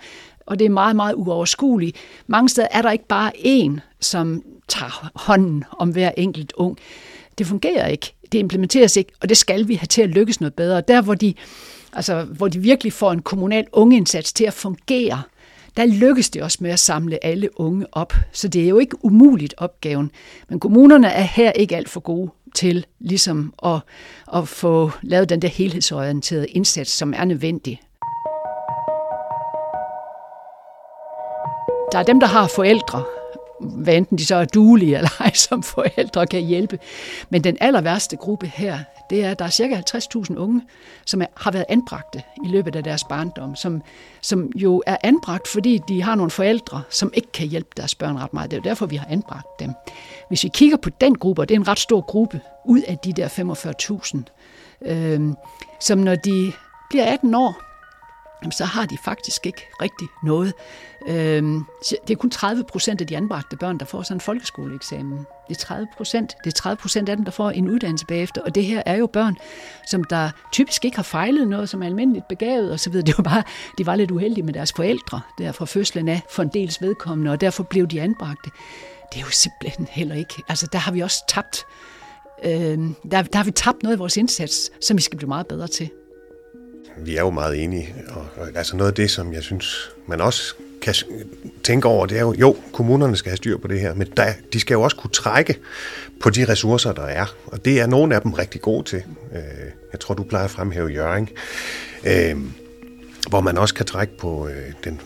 og 0.46 0.60
det 0.60 0.66
er 0.66 0.70
meget, 0.70 0.96
meget 0.96 1.14
uoverskueligt. 1.16 1.98
Mange 2.28 2.50
steder 2.50 2.68
er 2.72 2.82
der 2.82 2.92
ikke 2.92 3.08
bare 3.08 3.32
én, 3.38 3.80
som 4.06 4.44
tager 4.68 5.12
hånden 5.16 5.64
om 5.72 5.90
hver 5.90 6.12
enkelt 6.18 6.54
ung. 6.56 6.78
Det 7.38 7.48
fungerer 7.48 7.88
ikke. 7.88 8.14
Det 8.32 8.38
implementeres 8.38 8.98
ikke, 8.98 9.12
og 9.22 9.30
det 9.30 9.38
skal 9.38 9.68
vi 9.68 9.76
have 9.76 9.88
til 9.88 10.02
at 10.02 10.10
lykkes 10.10 10.40
noget 10.42 10.54
bedre. 10.54 10.82
Der, 10.82 11.02
hvor 11.02 11.16
de, 11.16 11.34
altså, 11.94 12.24
hvor 12.24 12.48
de 12.48 12.60
virkelig 12.60 12.94
får 12.94 13.12
en 13.12 13.22
kommunal 13.22 13.66
ungeindsats 13.72 14.34
til 14.34 14.46
at 14.46 14.54
fungere, 14.54 15.22
der 15.78 15.86
lykkes 15.86 16.30
det 16.30 16.42
også 16.42 16.58
med 16.62 16.72
at 16.72 16.80
samle 16.80 17.26
alle 17.26 17.60
unge 17.60 17.86
op. 17.92 18.14
Så 18.32 18.48
det 18.48 18.64
er 18.64 18.70
jo 18.70 18.80
ikke 18.80 19.06
umuligt 19.06 19.54
opgaven. 19.58 20.12
Men 20.50 20.60
kommunerne 20.60 21.08
er 21.08 21.22
her 21.22 21.52
ikke 21.52 21.76
alt 21.76 21.90
for 21.90 22.00
gode 22.00 22.32
til 22.56 22.86
ligesom 23.00 23.54
at, 23.66 23.80
at 24.34 24.48
få 24.48 24.92
lavet 25.02 25.30
den 25.30 25.42
der 25.42 25.48
helhedsorienterede 25.48 26.48
indsats, 26.48 26.92
som 26.92 27.14
er 27.18 27.26
nødvendig. 27.26 27.82
Der 31.92 32.00
er 32.00 32.04
dem, 32.04 32.20
der 32.20 32.28
har 32.28 32.48
forældre, 32.56 33.04
hvad 33.62 33.96
enten 33.96 34.18
de 34.18 34.26
så 34.26 34.36
er 34.36 34.46
duelige 34.46 34.98
eller 34.98 35.10
ej, 35.20 35.34
som 35.48 35.64
forældre 35.64 36.28
kan 36.28 36.42
hjælpe. 36.42 36.80
Men 37.30 37.44
den 37.44 37.58
aller 37.62 37.82
værste 37.82 38.16
gruppe 38.16 38.48
her, 38.48 38.80
det 39.10 39.24
er, 39.24 39.32
at 39.32 39.40
der 39.40 39.46
er 39.46 39.50
cirka 39.50 39.82
50.000 39.96 40.36
unge, 40.38 40.62
som 41.06 41.22
er, 41.22 41.26
har 41.38 41.52
været 41.52 41.66
anbragte 41.70 42.24
i 42.46 42.48
løbet 42.48 42.76
af 42.76 42.84
deres 42.84 43.04
barndom, 43.04 43.56
som, 43.56 43.82
som 44.22 44.52
jo 44.56 44.84
er 44.86 44.98
anbragt, 45.04 45.48
fordi 45.48 45.82
de 45.88 46.02
har 46.02 46.16
nogle 46.16 46.32
forældre, 46.32 46.82
som 46.90 47.12
ikke 47.14 47.32
kan 47.32 47.48
hjælpe 47.48 47.70
deres 47.78 47.96
børn 47.96 48.18
ret 48.18 48.34
meget. 48.34 48.52
Det 48.52 48.58
er 48.58 48.62
jo 48.62 48.70
derfor, 48.70 48.86
vi 48.86 48.96
har 48.96 49.08
anbragt 49.10 49.48
dem. 49.60 49.74
Hvis 50.28 50.44
vi 50.44 50.50
kigger 50.54 50.78
på 50.78 50.90
den 50.90 51.18
gruppe, 51.18 51.42
og 51.42 51.50
det 51.50 51.56
er 51.56 51.60
en 51.60 51.68
ret 51.68 51.80
stor 51.80 52.02
gruppe, 52.02 52.42
ud 52.66 52.82
af 52.82 52.98
de 52.98 53.14
der 53.14 53.28
45.000, 54.88 54.92
øh, 54.92 55.22
som 55.80 55.98
når 55.98 56.16
de 56.16 56.52
bliver 56.90 57.06
18 57.06 57.36
år, 57.36 57.62
så 58.52 58.66
har 58.66 58.86
de 58.86 58.98
faktisk 59.06 59.46
ikke 59.46 59.68
rigtig 59.82 60.08
noget. 60.24 60.54
Øhm, 61.08 61.66
det 62.08 62.14
er 62.14 62.16
kun 62.16 62.30
30 62.30 62.64
procent 62.64 63.02
af 63.02 63.08
de 63.08 63.18
anbragte 63.18 63.58
børn, 63.58 63.78
der 63.78 63.86
får 63.86 64.04
sådan 64.04 64.18
en 64.18 64.22
folkeskoleeksamen. 64.22 65.18
Det 65.50 65.56
er 65.56 65.60
30 65.60 65.88
procent. 65.98 66.36
Det 66.44 66.50
er 66.50 66.56
30 66.56 66.78
procent 66.78 67.10
af 67.10 67.16
dem, 67.16 67.26
der 67.26 67.32
får 67.32 67.50
en 67.50 67.70
uddannelse 67.70 68.06
bagefter. 68.06 68.42
Og 68.42 68.56
det 68.56 68.66
her 68.66 68.84
er 68.86 68.96
jo 68.96 69.08
børn, 69.08 69.38
som 69.88 70.04
der 70.04 70.30
typisk 70.52 70.86
ikke 70.86 70.98
har 70.98 71.04
fejlet 71.04 71.48
noget, 71.48 71.70
som 71.70 71.82
er 71.82 71.86
almindeligt 71.86 72.28
begavet 72.28 72.74
osv. 72.74 72.94
Det 72.94 73.18
var 73.18 73.24
bare, 73.24 73.44
de 73.78 73.86
var 73.86 73.96
lidt 73.96 74.12
uheldige 74.12 74.44
med 74.44 74.54
deres 74.54 74.74
forældre, 74.74 75.22
der 75.38 75.52
fra 75.52 75.66
fødslen 75.66 76.08
af, 76.08 76.22
for 76.30 76.44
en 76.44 76.50
dels 76.54 76.82
vedkommende, 76.82 77.32
og 77.32 77.42
derfor 77.42 77.64
blev 77.64 77.88
de 77.88 78.02
anbragte. 78.02 78.50
Det 79.14 79.20
er 79.22 79.26
jo 79.26 79.32
simpelthen 79.32 79.88
heller 79.92 80.16
ikke. 80.16 80.44
Altså, 80.48 80.68
der 80.72 80.80
har 80.80 80.92
vi 80.92 81.00
også 81.00 81.24
tabt, 81.30 81.66
øh, 82.44 82.52
der, 83.12 83.22
der 83.22 83.38
har 83.38 83.44
vi 83.44 83.52
tabt 83.52 83.84
noget 83.84 83.94
af 83.94 84.00
vores 84.00 84.18
indsats, 84.18 84.72
som 84.88 84.98
vi 84.98 85.02
skal 85.02 85.18
blive 85.18 85.28
meget 85.28 85.48
bedre 85.48 85.68
til 85.68 85.90
vi 86.98 87.16
er 87.16 87.22
jo 87.22 87.30
meget 87.30 87.64
enige. 87.64 87.96
Og, 88.10 88.28
og, 88.38 88.48
altså 88.56 88.78
noget 88.78 88.92
af 88.92 88.96
det, 88.96 89.12
som 89.12 89.34
jeg 89.34 89.44
synes, 89.44 89.92
man 90.08 90.22
også 90.22 90.56
kan 90.82 90.96
tænke 91.64 91.88
over, 91.88 92.06
det 92.06 92.18
er 92.18 92.22
jo, 92.22 92.34
jo, 92.34 92.58
kommunerne 92.74 93.16
skal 93.18 93.30
have 93.30 93.38
styr 93.38 93.58
på 93.58 93.68
det 93.68 93.80
her, 93.80 93.94
men 93.94 94.08
der, 94.18 94.34
de 94.54 94.60
skal 94.60 94.74
jo 94.74 94.82
også 94.82 94.98
kunne 94.98 95.12
trække 95.12 95.60
på 96.22 96.30
de 96.30 96.46
ressourcer, 96.46 96.94
der 96.94 97.06
er. 97.06 97.36
Og 97.46 97.66
det 97.66 97.82
er 97.82 97.88
nogle 97.88 98.16
af 98.16 98.22
dem 98.22 98.34
rigtig 98.34 98.62
gode 98.62 98.84
til. 98.84 99.04
Øh, 99.36 99.42
jeg 99.92 100.00
tror, 100.00 100.16
du 100.16 100.24
plejer 100.24 100.46
at 100.46 100.52
fremhæve 100.52 100.88
Jørgen, 100.88 101.30
øh, 102.06 102.38
hvor 103.30 103.42
man 103.42 103.58
også 103.58 103.74
kan 103.74 103.86
trække 103.86 104.18
på 104.18 104.48
øh, 104.48 104.74
den 104.84 105.02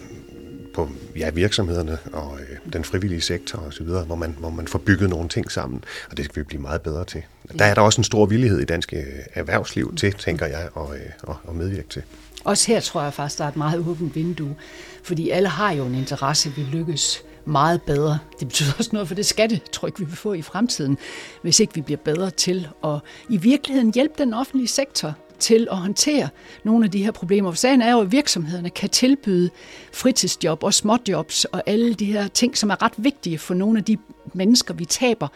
på 0.79 0.89
ja, 1.15 1.29
virksomhederne 1.29 1.97
og 2.13 2.39
øh, 2.39 2.73
den 2.73 2.83
frivillige 2.83 3.21
sektor 3.21 3.59
osv., 3.59 3.85
hvor 3.85 4.15
man, 4.15 4.35
hvor 4.39 4.49
man 4.49 4.67
får 4.67 4.79
bygget 4.79 5.09
nogle 5.09 5.29
ting 5.29 5.51
sammen, 5.51 5.83
og 6.11 6.17
det 6.17 6.25
skal 6.25 6.35
vi 6.35 6.43
blive 6.43 6.61
meget 6.61 6.81
bedre 6.81 7.05
til. 7.05 7.23
Der 7.59 7.65
er 7.65 7.73
der 7.73 7.81
også 7.81 7.99
en 7.99 8.03
stor 8.03 8.25
villighed 8.25 8.59
i 8.59 8.65
dansk 8.65 8.93
øh, 8.93 9.03
erhvervsliv 9.33 9.95
til, 9.95 10.13
tænker 10.13 10.45
jeg, 10.45 10.61
at, 10.61 10.99
at, 11.27 11.35
at 11.49 11.55
medvirke 11.55 11.89
til. 11.89 12.03
Også 12.43 12.71
her 12.71 12.79
tror 12.79 13.03
jeg 13.03 13.13
faktisk, 13.13 13.37
der 13.37 13.43
er 13.43 13.49
et 13.49 13.55
meget 13.55 13.79
åbent 13.87 14.15
vindue, 14.15 14.55
fordi 15.03 15.29
alle 15.29 15.49
har 15.49 15.71
jo 15.71 15.85
en 15.85 15.95
interesse, 15.95 16.53
vi 16.55 16.61
lykkes 16.61 17.23
meget 17.45 17.81
bedre. 17.81 18.19
Det 18.39 18.47
betyder 18.47 18.71
også 18.77 18.89
noget 18.93 19.07
for 19.07 19.15
det 19.15 19.25
skattetryk, 19.25 19.99
vi 19.99 20.05
vil 20.05 20.15
få 20.15 20.33
i 20.33 20.41
fremtiden, 20.41 20.97
hvis 21.41 21.59
ikke 21.59 21.75
vi 21.75 21.81
bliver 21.81 21.99
bedre 22.05 22.29
til 22.29 22.67
at 22.83 22.99
i 23.29 23.37
virkeligheden 23.37 23.93
hjælpe 23.93 24.13
den 24.17 24.33
offentlige 24.33 24.67
sektor 24.67 25.15
til 25.39 25.67
at 25.71 25.77
håndtere 25.77 26.29
nogle 26.63 26.85
af 26.85 26.91
de 26.91 27.03
her 27.03 27.11
problemer. 27.11 27.51
For 27.51 27.57
sagen 27.57 27.81
er 27.81 27.91
jo, 27.91 28.01
at 28.01 28.11
virksomhederne 28.11 28.69
kan 28.69 28.89
tilbyde 28.89 29.49
fritidsjob 29.93 30.63
og 30.63 30.73
småjobs 30.73 31.45
og 31.45 31.63
alle 31.65 31.93
de 31.93 32.05
her 32.05 32.27
ting, 32.27 32.57
som 32.57 32.69
er 32.69 32.83
ret 32.83 32.93
vigtige 32.97 33.37
for 33.37 33.53
nogle 33.53 33.77
af 33.79 33.83
de 33.83 33.97
mennesker, 34.33 34.73
vi 34.73 34.85
taber 34.85 35.27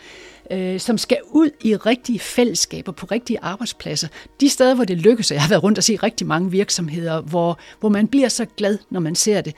øh, 0.52 0.80
som 0.80 0.98
skal 0.98 1.18
ud 1.32 1.50
i 1.64 1.76
rigtige 1.76 2.20
fællesskaber 2.20 2.92
på 2.92 3.06
rigtige 3.12 3.40
arbejdspladser. 3.42 4.08
De 4.42 4.50
steder, 4.50 4.76
hvor 4.76 4.84
det 4.84 4.98
lykkes, 4.98 5.32
og 5.32 5.36
jeg 5.36 5.42
har 5.42 5.50
været 5.50 5.64
rundt 5.64 5.78
og 5.78 5.84
se 5.84 5.96
rigtig 5.96 6.28
mange 6.28 6.52
virksomheder, 6.52 7.22
hvor, 7.22 7.60
hvor 7.80 7.90
man 7.90 8.08
bliver 8.08 8.28
så 8.28 8.46
glad, 8.58 8.78
når 8.90 9.00
man 9.00 9.16
ser 9.16 9.42
det. 9.42 9.54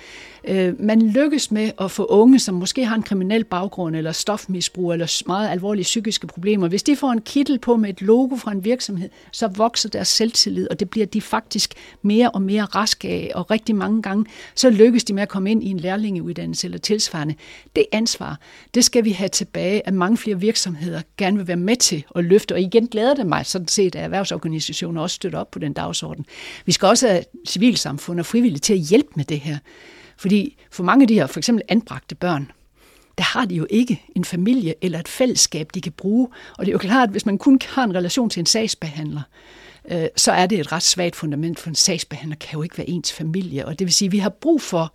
Øh, 0.48 0.82
man 0.82 1.02
lykkes 1.02 1.52
med 1.52 1.71
at 1.82 1.91
få 1.91 2.06
unge, 2.06 2.39
som 2.39 2.56
måske 2.56 2.86
har 2.86 2.95
en 2.95 3.04
kriminel 3.04 3.43
baggrund, 3.43 3.95
eller 3.95 4.12
stofmisbrug, 4.12 4.93
eller 4.93 5.24
meget 5.28 5.50
alvorlige 5.50 5.84
psykiske 5.84 6.28
problemer. 6.28 6.67
Hvis 6.67 6.84
de 6.84 6.95
får 6.95 7.12
en 7.12 7.21
kittel 7.21 7.60
på 7.60 7.76
med 7.76 7.89
et 7.89 8.02
logo 8.02 8.36
fra 8.36 8.52
en 8.52 8.63
virksomhed, 8.63 9.10
så 9.32 9.48
vokser 9.48 9.89
deres 9.89 10.08
selvtillid, 10.08 10.67
og 10.69 10.80
det 10.80 10.89
bliver 10.89 11.06
de 11.06 11.21
faktisk 11.21 11.74
mere 12.02 12.30
og 12.30 12.41
mere 12.41 12.63
raske 12.63 13.10
af, 13.10 13.32
og 13.36 13.52
rigtig 13.52 13.76
mange 13.76 14.02
gange, 14.02 14.26
så 14.56 14.69
lykkes 14.69 15.04
de 15.04 15.13
med 15.13 15.24
at 15.24 15.30
komme 15.30 15.52
ind 15.52 15.63
i 15.63 15.69
en 15.69 15.80
lærlingeuddannelse 15.80 16.67
eller 16.67 16.78
tilsvarende. 16.78 17.36
Det 17.76 17.86
ansvar, 17.91 18.39
det 18.74 18.86
skal 18.86 19.06
vi 19.06 19.12
have 19.12 19.30
tilbage, 19.30 19.88
af 19.88 19.93
mange 19.93 20.17
flere 20.17 20.39
virksomheder 20.39 20.75
gerne 21.18 21.38
vil 21.38 21.48
være 21.48 21.58
med 21.58 21.76
til 21.76 22.06
at 22.16 22.24
løfte, 22.24 22.54
og 22.54 22.62
igen 22.62 22.88
glæder 22.88 23.14
det 23.14 23.26
mig 23.28 23.46
sådan 23.46 23.68
set, 23.68 23.96
at 23.96 24.04
erhvervsorganisationer 24.04 25.02
også 25.02 25.16
støtter 25.16 25.40
op 25.40 25.52
på 25.52 25.60
den 25.60 25.74
dagsorden. 25.74 26.26
Vi 26.66 26.72
skal 26.72 26.88
også 26.88 27.08
have 27.08 27.24
civilsamfund 27.48 28.20
og 28.20 28.26
frivillige 28.26 28.60
til 28.60 28.74
at 28.74 28.80
hjælpe 28.80 29.10
med 29.16 29.26
det 29.26 29.40
her. 29.40 29.58
Fordi 30.18 30.58
for 30.72 30.84
mange 30.84 31.04
af 31.04 31.08
de 31.08 31.14
her 31.14 31.28
for 31.28 31.40
eksempel 31.40 31.64
anbragte 31.68 32.16
børn, 32.16 32.52
der 33.18 33.24
har 33.24 33.46
de 33.46 33.56
jo 33.56 33.68
ikke 33.70 34.02
en 34.16 34.26
familie 34.26 34.74
eller 34.82 35.00
et 35.00 35.08
fællesskab, 35.08 35.70
de 35.74 35.82
kan 35.82 35.92
bruge. 35.92 36.28
Og 36.58 36.66
det 36.66 36.72
er 36.72 36.74
jo 36.74 36.78
klart, 36.78 37.04
at 37.04 37.12
hvis 37.12 37.26
man 37.26 37.38
kun 37.38 37.60
har 37.66 37.84
en 37.84 37.96
relation 37.96 38.30
til 38.30 38.40
en 38.40 38.46
sagsbehandler, 38.46 39.22
øh, 39.92 40.06
så 40.16 40.32
er 40.32 40.46
det 40.46 40.60
et 40.60 40.72
ret 40.72 40.84
svagt 40.84 41.16
fundament, 41.16 41.60
for 41.60 41.70
en 41.70 41.76
sagsbehandler 41.76 42.36
kan 42.36 42.54
jo 42.54 42.64
ikke 42.64 42.78
være 42.78 42.90
ens 42.90 43.14
familie. 43.14 43.66
Og 43.66 43.80
det 43.80 43.86
vil 43.86 43.94
sige, 43.94 44.08
at 44.08 44.12
vi 44.12 44.18
har 44.18 44.30
brug 44.30 44.62
for 44.62 44.94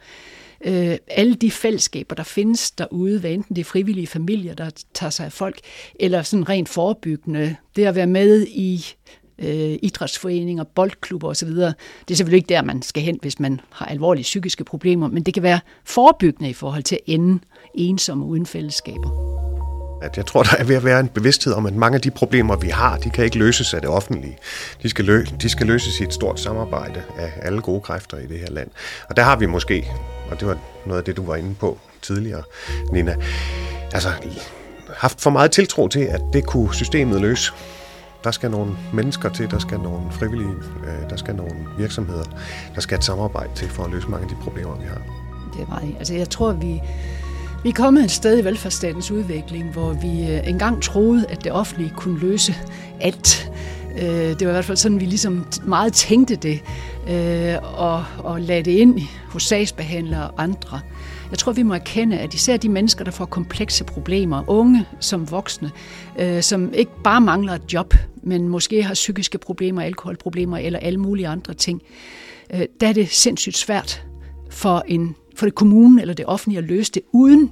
øh, 0.64 0.96
alle 1.08 1.34
de 1.34 1.50
fællesskaber, 1.50 2.14
der 2.14 2.22
findes 2.22 2.70
derude, 2.70 3.20
hvad 3.20 3.30
enten 3.30 3.56
det 3.56 3.60
er 3.60 3.64
frivillige 3.64 4.06
familier, 4.06 4.54
der 4.54 4.70
tager 4.94 5.10
sig 5.10 5.26
af 5.26 5.32
folk, 5.32 5.58
eller 6.00 6.22
sådan 6.22 6.48
rent 6.48 6.68
forebyggende. 6.68 7.56
Det 7.76 7.84
at 7.84 7.94
være 7.94 8.06
med 8.06 8.46
i 8.46 8.86
øh, 9.38 9.78
idrætsforeninger, 9.82 10.64
boldklubber 10.64 11.28
osv. 11.28 11.48
Det 11.48 11.74
er 12.10 12.14
selvfølgelig 12.14 12.36
ikke 12.36 12.48
der, 12.48 12.62
man 12.62 12.82
skal 12.82 13.02
hen, 13.02 13.18
hvis 13.22 13.40
man 13.40 13.60
har 13.70 13.86
alvorlige 13.86 14.22
psykiske 14.22 14.64
problemer, 14.64 15.08
men 15.08 15.22
det 15.22 15.34
kan 15.34 15.42
være 15.42 15.60
forebyggende 15.84 16.50
i 16.50 16.54
forhold 16.54 16.82
til 16.82 16.94
at 16.94 17.00
ende 17.06 17.38
ensomme 17.74 18.24
uden 18.24 18.46
fællesskaber. 18.46 19.59
At 20.00 20.16
jeg 20.16 20.26
tror, 20.26 20.42
der 20.42 20.56
er 20.58 20.64
ved 20.64 20.76
at 20.76 20.84
være 20.84 21.00
en 21.00 21.08
bevidsthed 21.08 21.52
om, 21.52 21.66
at 21.66 21.74
mange 21.74 21.94
af 21.94 22.00
de 22.00 22.10
problemer, 22.10 22.56
vi 22.56 22.68
har, 22.68 22.96
de 22.96 23.10
kan 23.10 23.24
ikke 23.24 23.38
løses 23.38 23.74
af 23.74 23.80
det 23.80 23.90
offentlige. 23.90 24.38
De 24.82 24.88
skal, 24.88 25.04
lø- 25.04 25.36
de 25.42 25.48
skal 25.48 25.66
løses 25.66 26.00
i 26.00 26.02
et 26.02 26.14
stort 26.14 26.40
samarbejde 26.40 27.02
af 27.18 27.32
alle 27.42 27.60
gode 27.60 27.80
kræfter 27.80 28.18
i 28.18 28.26
det 28.26 28.38
her 28.38 28.50
land. 28.50 28.68
Og 29.08 29.16
der 29.16 29.22
har 29.22 29.36
vi 29.36 29.46
måske, 29.46 29.90
og 30.30 30.40
det 30.40 30.48
var 30.48 30.58
noget 30.86 30.98
af 30.98 31.04
det, 31.04 31.16
du 31.16 31.26
var 31.26 31.36
inde 31.36 31.54
på 31.54 31.78
tidligere, 32.02 32.42
Nina, 32.92 33.16
altså 33.92 34.08
haft 34.96 35.20
for 35.20 35.30
meget 35.30 35.50
tiltro 35.50 35.88
til, 35.88 36.00
at 36.00 36.20
det 36.32 36.46
kunne 36.46 36.74
systemet 36.74 37.20
løse. 37.20 37.52
Der 38.24 38.30
skal 38.30 38.50
nogle 38.50 38.72
mennesker 38.92 39.28
til, 39.28 39.50
der 39.50 39.58
skal 39.58 39.80
nogle 39.80 40.12
frivillige, 40.12 40.54
øh, 40.86 41.10
der 41.10 41.16
skal 41.16 41.34
nogle 41.34 41.54
virksomheder, 41.78 42.24
der 42.74 42.80
skal 42.80 42.98
et 42.98 43.04
samarbejde 43.04 43.50
til 43.54 43.68
for 43.68 43.84
at 43.84 43.90
løse 43.90 44.08
mange 44.08 44.24
af 44.24 44.28
de 44.28 44.36
problemer, 44.42 44.76
vi 44.76 44.86
har. 44.86 45.02
Det 45.52 45.62
er 45.62 45.66
meget. 45.66 45.94
Altså 45.98 46.14
jeg 46.14 46.30
tror, 46.30 46.52
vi, 46.52 46.80
vi 47.62 47.68
er 47.68 47.72
kommet 47.72 48.04
et 48.04 48.10
sted 48.10 48.38
i 48.38 48.44
velfærdsstatens 48.44 49.10
udvikling, 49.10 49.72
hvor 49.72 49.92
vi 49.92 50.32
øh, 50.32 50.48
engang 50.48 50.82
troede, 50.82 51.26
at 51.28 51.44
det 51.44 51.52
offentlige 51.52 51.92
kunne 51.96 52.20
løse 52.20 52.54
alt. 53.00 53.50
Øh, 53.98 54.08
det 54.08 54.40
var 54.40 54.48
i 54.48 54.52
hvert 54.52 54.64
fald 54.64 54.76
sådan, 54.76 55.00
vi 55.00 55.04
ligesom 55.04 55.46
meget 55.64 55.92
tænkte 55.92 56.36
det, 56.36 56.62
øh, 57.08 57.56
og, 57.80 58.04
og 58.18 58.40
lagde 58.40 58.62
det 58.62 58.70
ind 58.70 59.00
hos 59.28 59.42
sagsbehandlere 59.42 60.30
og 60.30 60.42
andre. 60.42 60.80
Jeg 61.30 61.38
tror, 61.38 61.52
vi 61.52 61.62
må 61.62 61.74
erkende, 61.74 62.18
at 62.18 62.34
især 62.34 62.56
de 62.56 62.68
mennesker, 62.68 63.04
der 63.04 63.10
får 63.10 63.24
komplekse 63.24 63.84
problemer, 63.84 64.44
unge 64.46 64.86
som 65.00 65.30
voksne, 65.30 65.70
øh, 66.18 66.42
som 66.42 66.74
ikke 66.74 66.92
bare 67.04 67.20
mangler 67.20 67.52
et 67.52 67.72
job, 67.72 67.94
men 68.22 68.48
måske 68.48 68.82
har 68.82 68.94
psykiske 68.94 69.38
problemer, 69.38 69.82
alkoholproblemer 69.82 70.58
eller 70.58 70.78
alle 70.78 70.98
mulige 70.98 71.28
andre 71.28 71.54
ting, 71.54 71.82
øh, 72.54 72.62
der 72.80 72.88
er 72.88 72.92
det 72.92 73.08
sindssygt 73.08 73.56
svært 73.56 74.04
for, 74.50 74.84
en, 74.88 75.16
for 75.40 75.46
det 75.46 75.54
kommunen 75.54 75.98
eller 75.98 76.14
det 76.14 76.26
offentlige 76.26 76.58
at 76.58 76.64
løse 76.64 76.92
det, 76.92 77.02
uden 77.12 77.50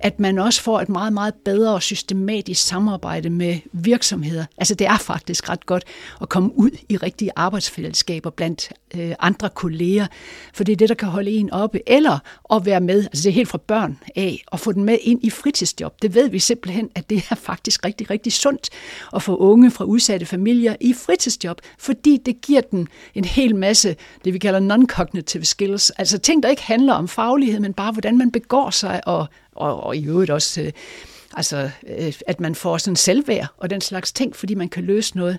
at 0.00 0.20
man 0.20 0.38
også 0.38 0.62
får 0.62 0.80
et 0.80 0.88
meget, 0.88 1.12
meget 1.12 1.34
bedre 1.34 1.74
og 1.74 1.82
systematisk 1.82 2.62
samarbejde 2.62 3.30
med 3.30 3.58
virksomheder. 3.72 4.44
Altså 4.56 4.74
det 4.74 4.86
er 4.86 4.98
faktisk 4.98 5.48
ret 5.48 5.66
godt 5.66 5.84
at 6.20 6.28
komme 6.28 6.58
ud 6.58 6.70
i 6.88 6.96
rigtige 6.96 7.30
arbejdsfællesskaber 7.36 8.30
blandt 8.30 8.72
øh, 8.94 9.14
andre 9.20 9.48
kolleger, 9.48 10.06
for 10.54 10.64
det 10.64 10.72
er 10.72 10.76
det, 10.76 10.88
der 10.88 10.94
kan 10.94 11.08
holde 11.08 11.30
en 11.30 11.50
oppe, 11.50 11.80
eller 11.86 12.18
at 12.52 12.66
være 12.66 12.80
med, 12.80 13.04
altså 13.04 13.22
det 13.22 13.28
er 13.30 13.34
helt 13.34 13.48
fra 13.48 13.58
børn 13.58 13.98
af, 14.16 14.44
og 14.46 14.60
få 14.60 14.72
den 14.72 14.84
med 14.84 14.98
ind 15.02 15.24
i 15.24 15.30
fritidsjob. 15.30 16.02
Det 16.02 16.14
ved 16.14 16.28
vi 16.28 16.38
simpelthen, 16.38 16.90
at 16.94 17.10
det 17.10 17.24
er 17.30 17.34
faktisk 17.34 17.84
rigtig, 17.84 18.10
rigtig 18.10 18.32
sundt 18.32 18.70
at 19.14 19.22
få 19.22 19.36
unge 19.36 19.70
fra 19.70 19.84
udsatte 19.84 20.26
familier 20.26 20.76
i 20.80 20.92
fritidsjob, 20.92 21.60
fordi 21.78 22.20
det 22.26 22.40
giver 22.40 22.60
dem 22.60 22.86
en 23.14 23.24
hel 23.24 23.56
masse, 23.56 23.96
det 24.24 24.32
vi 24.32 24.38
kalder 24.38 24.60
non-cognitive 24.76 25.44
skills, 25.44 25.90
altså 25.90 26.18
ting, 26.18 26.42
der 26.42 26.48
ikke 26.48 26.62
handler 26.62 26.94
om 26.94 27.08
faglighed, 27.28 27.60
men 27.60 27.72
bare 27.72 27.92
hvordan 27.92 28.18
man 28.18 28.30
begår 28.30 28.70
sig 28.70 29.00
og 29.06 29.26
og, 29.58 29.84
og 29.84 29.96
i 29.96 30.06
øvrigt 30.06 30.30
også, 30.30 30.62
øh, 30.62 30.72
altså, 31.36 31.70
øh, 31.98 32.12
at 32.26 32.40
man 32.40 32.54
får 32.54 32.78
sådan 32.78 32.96
selvværd 32.96 33.46
og 33.56 33.70
den 33.70 33.80
slags 33.80 34.12
ting, 34.12 34.36
fordi 34.36 34.54
man 34.54 34.68
kan 34.68 34.84
løse 34.84 35.16
noget. 35.16 35.38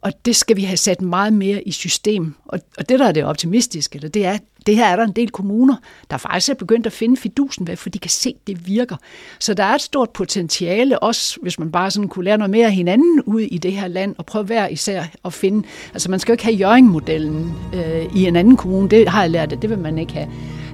Og 0.00 0.12
det 0.24 0.36
skal 0.36 0.56
vi 0.56 0.62
have 0.62 0.76
sat 0.76 1.02
meget 1.02 1.32
mere 1.32 1.62
i 1.62 1.72
system. 1.72 2.34
Og, 2.44 2.60
og 2.78 2.88
det, 2.88 2.98
der 2.98 3.06
er 3.06 3.12
det 3.12 3.24
optimistiske, 3.24 3.96
eller 3.96 4.08
det 4.08 4.26
er, 4.26 4.38
det 4.66 4.76
her 4.76 4.86
er 4.86 4.96
der 4.96 5.04
en 5.04 5.12
del 5.12 5.30
kommuner, 5.30 5.76
der 6.10 6.16
faktisk 6.16 6.48
er 6.48 6.54
begyndt 6.54 6.86
at 6.86 6.92
finde 6.92 7.16
fidusen 7.16 7.66
ved, 7.66 7.76
for 7.76 7.90
de 7.90 7.98
kan 7.98 8.10
se, 8.10 8.28
at 8.28 8.46
det 8.46 8.66
virker. 8.66 8.96
Så 9.38 9.54
der 9.54 9.64
er 9.64 9.74
et 9.74 9.80
stort 9.80 10.10
potentiale, 10.10 10.98
også 10.98 11.38
hvis 11.42 11.58
man 11.58 11.72
bare 11.72 11.90
sådan 11.90 12.08
kunne 12.08 12.24
lære 12.24 12.38
noget 12.38 12.50
mere 12.50 12.66
af 12.66 12.72
hinanden 12.72 13.22
ud 13.22 13.40
i 13.40 13.58
det 13.58 13.72
her 13.72 13.88
land, 13.88 14.14
og 14.18 14.26
prøve 14.26 14.44
hver 14.44 14.68
især 14.68 15.04
at 15.24 15.32
finde, 15.32 15.68
altså 15.92 16.10
man 16.10 16.20
skal 16.20 16.32
jo 16.32 16.34
ikke 16.34 16.44
have 16.44 16.56
Jørgen-modellen 16.56 17.54
øh, 17.74 18.16
i 18.16 18.26
en 18.26 18.36
anden 18.36 18.56
kommune, 18.56 18.88
det 18.88 19.08
har 19.08 19.20
jeg 19.20 19.30
lært, 19.30 19.52
at 19.52 19.62
det 19.62 19.70
vil 19.70 19.78
man 19.78 19.98
ikke 19.98 20.12
have. 20.12 20.28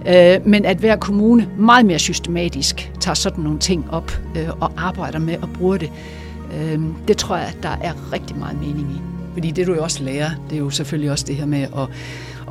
Øh, 0.08 0.46
men 0.46 0.64
at 0.64 0.76
hver 0.76 0.96
kommune 0.96 1.48
meget 1.58 1.86
mere 1.86 1.98
systematisk 1.98 2.92
tager 3.00 3.14
sådan 3.14 3.44
nogle 3.44 3.58
ting 3.58 3.90
op 3.90 4.20
øh, 4.36 4.48
og 4.60 4.72
arbejder 4.76 5.18
med 5.18 5.36
og 5.42 5.48
bruger 5.50 5.76
det, 5.76 5.90
øh, 6.54 6.80
det 7.08 7.16
tror 7.16 7.36
jeg, 7.36 7.46
at 7.46 7.62
der 7.62 7.76
er 7.82 8.12
rigtig 8.12 8.36
meget 8.36 8.58
mening 8.60 8.92
i. 8.92 9.00
Fordi 9.32 9.50
det 9.50 9.66
du 9.66 9.74
jo 9.74 9.82
også 9.82 10.02
lærer, 10.02 10.30
det 10.50 10.56
er 10.56 10.60
jo 10.60 10.70
selvfølgelig 10.70 11.10
også 11.10 11.24
det 11.28 11.36
her 11.36 11.46
med 11.46 11.62
at, 11.62 11.88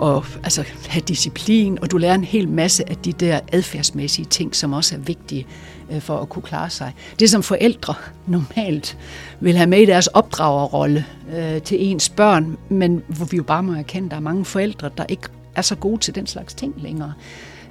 at 0.04 0.40
altså, 0.44 0.64
have 0.88 1.02
disciplin, 1.02 1.78
og 1.82 1.92
du 1.92 1.98
lærer 1.98 2.16
en 2.16 2.24
hel 2.24 2.50
masse 2.50 2.90
af 2.90 2.96
de 2.96 3.12
der 3.12 3.40
adfærdsmæssige 3.52 4.26
ting, 4.26 4.56
som 4.56 4.74
også 4.74 4.96
er 4.96 5.00
vigtige 5.00 5.48
øh, 5.92 6.02
for 6.02 6.18
at 6.18 6.30
kunne 6.30 6.42
klare 6.44 6.70
sig. 6.70 6.94
Det 7.20 7.30
som 7.30 7.44
forældre 7.44 7.94
normalt 8.28 8.98
vil 9.40 9.58
have 9.58 9.70
med 9.70 9.80
i 9.82 9.86
deres 9.86 10.08
opdragerrolle 10.08 11.06
øh, 11.36 11.62
til 11.62 11.92
ens 11.92 12.10
børn, 12.10 12.58
men 12.70 13.04
hvor 13.08 13.26
vi 13.26 13.38
jo 13.38 13.44
bare 13.44 13.64
må 13.64 13.74
erkende, 13.74 14.06
at 14.06 14.12
der 14.12 14.18
er 14.18 14.22
mange 14.22 14.46
forældre, 14.46 14.90
der 14.98 15.06
ikke 15.10 15.28
er 15.56 15.62
så 15.62 15.76
gode 15.76 15.98
til 16.02 16.16
den 16.16 16.28
slags 16.28 16.54
ting 16.54 16.74
længere. 16.78 17.14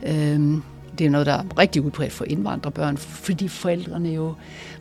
Øhm, 0.06 0.62
det 0.98 1.06
er 1.06 1.10
noget, 1.10 1.26
der 1.26 1.32
er 1.32 1.58
rigtig 1.58 1.82
udbredt 1.82 2.12
for 2.12 2.24
indvandrerbørn, 2.24 2.96
fordi 2.96 3.48
forældrene 3.48 4.08
jo 4.08 4.34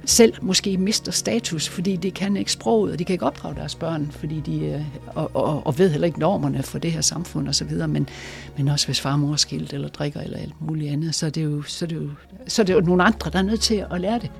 selv 0.06 0.34
måske 0.42 0.78
mister 0.78 1.12
status, 1.12 1.70
fordi 1.70 1.96
de 1.96 2.12
kan 2.12 2.38
ikke 2.38 2.52
sproget, 2.52 2.92
og 2.92 3.00
de 3.00 3.06
kan 3.06 3.14
ikke 3.14 3.26
opdrage 3.26 3.56
deres 3.56 3.76
børn, 3.76 4.12
fordi 4.12 4.40
de, 4.40 4.60
øh, 4.66 4.82
og, 5.08 5.32
og, 5.34 5.68
og 5.68 5.78
ved 5.78 5.90
heller 5.92 6.08
ikke 6.08 6.20
normerne 6.20 6.64
for 6.64 6.80
det 6.80 6.92
her 6.92 7.02
samfund 7.02 7.48
osv., 7.48 7.88
men, 7.88 8.10
men 8.58 8.68
også 8.68 8.88
hvis 8.88 9.02
far 9.02 9.14
og 9.14 9.20
mor 9.20 9.32
er 9.32 9.36
skilt 9.36 9.74
eller 9.74 9.88
drikker 9.88 10.22
eller 10.22 10.38
alt 10.38 10.62
muligt 10.62 10.92
andet, 10.92 11.16
så 11.16 11.26
er 11.26 11.30
det 11.30 11.44
jo, 11.44 11.62
så 11.62 11.86
er 11.86 11.90
det 11.90 11.96
jo, 11.96 12.10
så 12.48 12.62
er 12.62 12.66
det 12.66 12.74
jo 12.74 12.80
nogle 12.80 13.04
andre, 13.04 13.32
der 13.32 13.40
er 13.40 13.44
nødt 13.44 13.62
til 13.62 13.86
at 13.92 14.02
lære 14.02 14.20
det. 14.20 14.32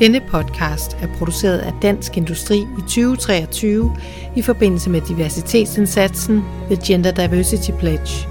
Denne 0.00 0.20
podcast 0.28 0.96
er 1.02 1.06
produceret 1.18 1.58
af 1.58 1.72
Dansk 1.82 2.16
Industri 2.16 2.58
i 2.58 2.80
2023 2.80 3.96
i 4.36 4.42
forbindelse 4.42 4.90
med 4.90 5.00
diversitetsindsatsen 5.00 6.42
The 6.66 6.78
Gender 6.86 7.10
Diversity 7.12 7.70
Pledge. 7.78 8.28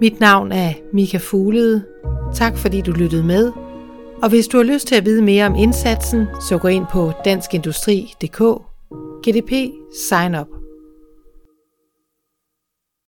Mit 0.00 0.20
navn 0.20 0.52
er 0.52 0.72
Mika 0.92 1.18
Fuglede. 1.18 1.84
Tak 2.34 2.58
fordi 2.58 2.80
du 2.80 2.92
lyttede 2.92 3.24
med. 3.24 3.52
Og 4.22 4.28
hvis 4.28 4.48
du 4.48 4.56
har 4.56 4.64
lyst 4.64 4.86
til 4.86 4.94
at 4.94 5.04
vide 5.04 5.22
mere 5.22 5.46
om 5.46 5.54
indsatsen, 5.54 6.26
så 6.48 6.58
gå 6.58 6.68
ind 6.68 6.84
på 6.92 7.12
danskindustri.dk. 7.24 8.42
GDP 9.22 9.52
Sign 10.08 10.34
Up 10.34 10.63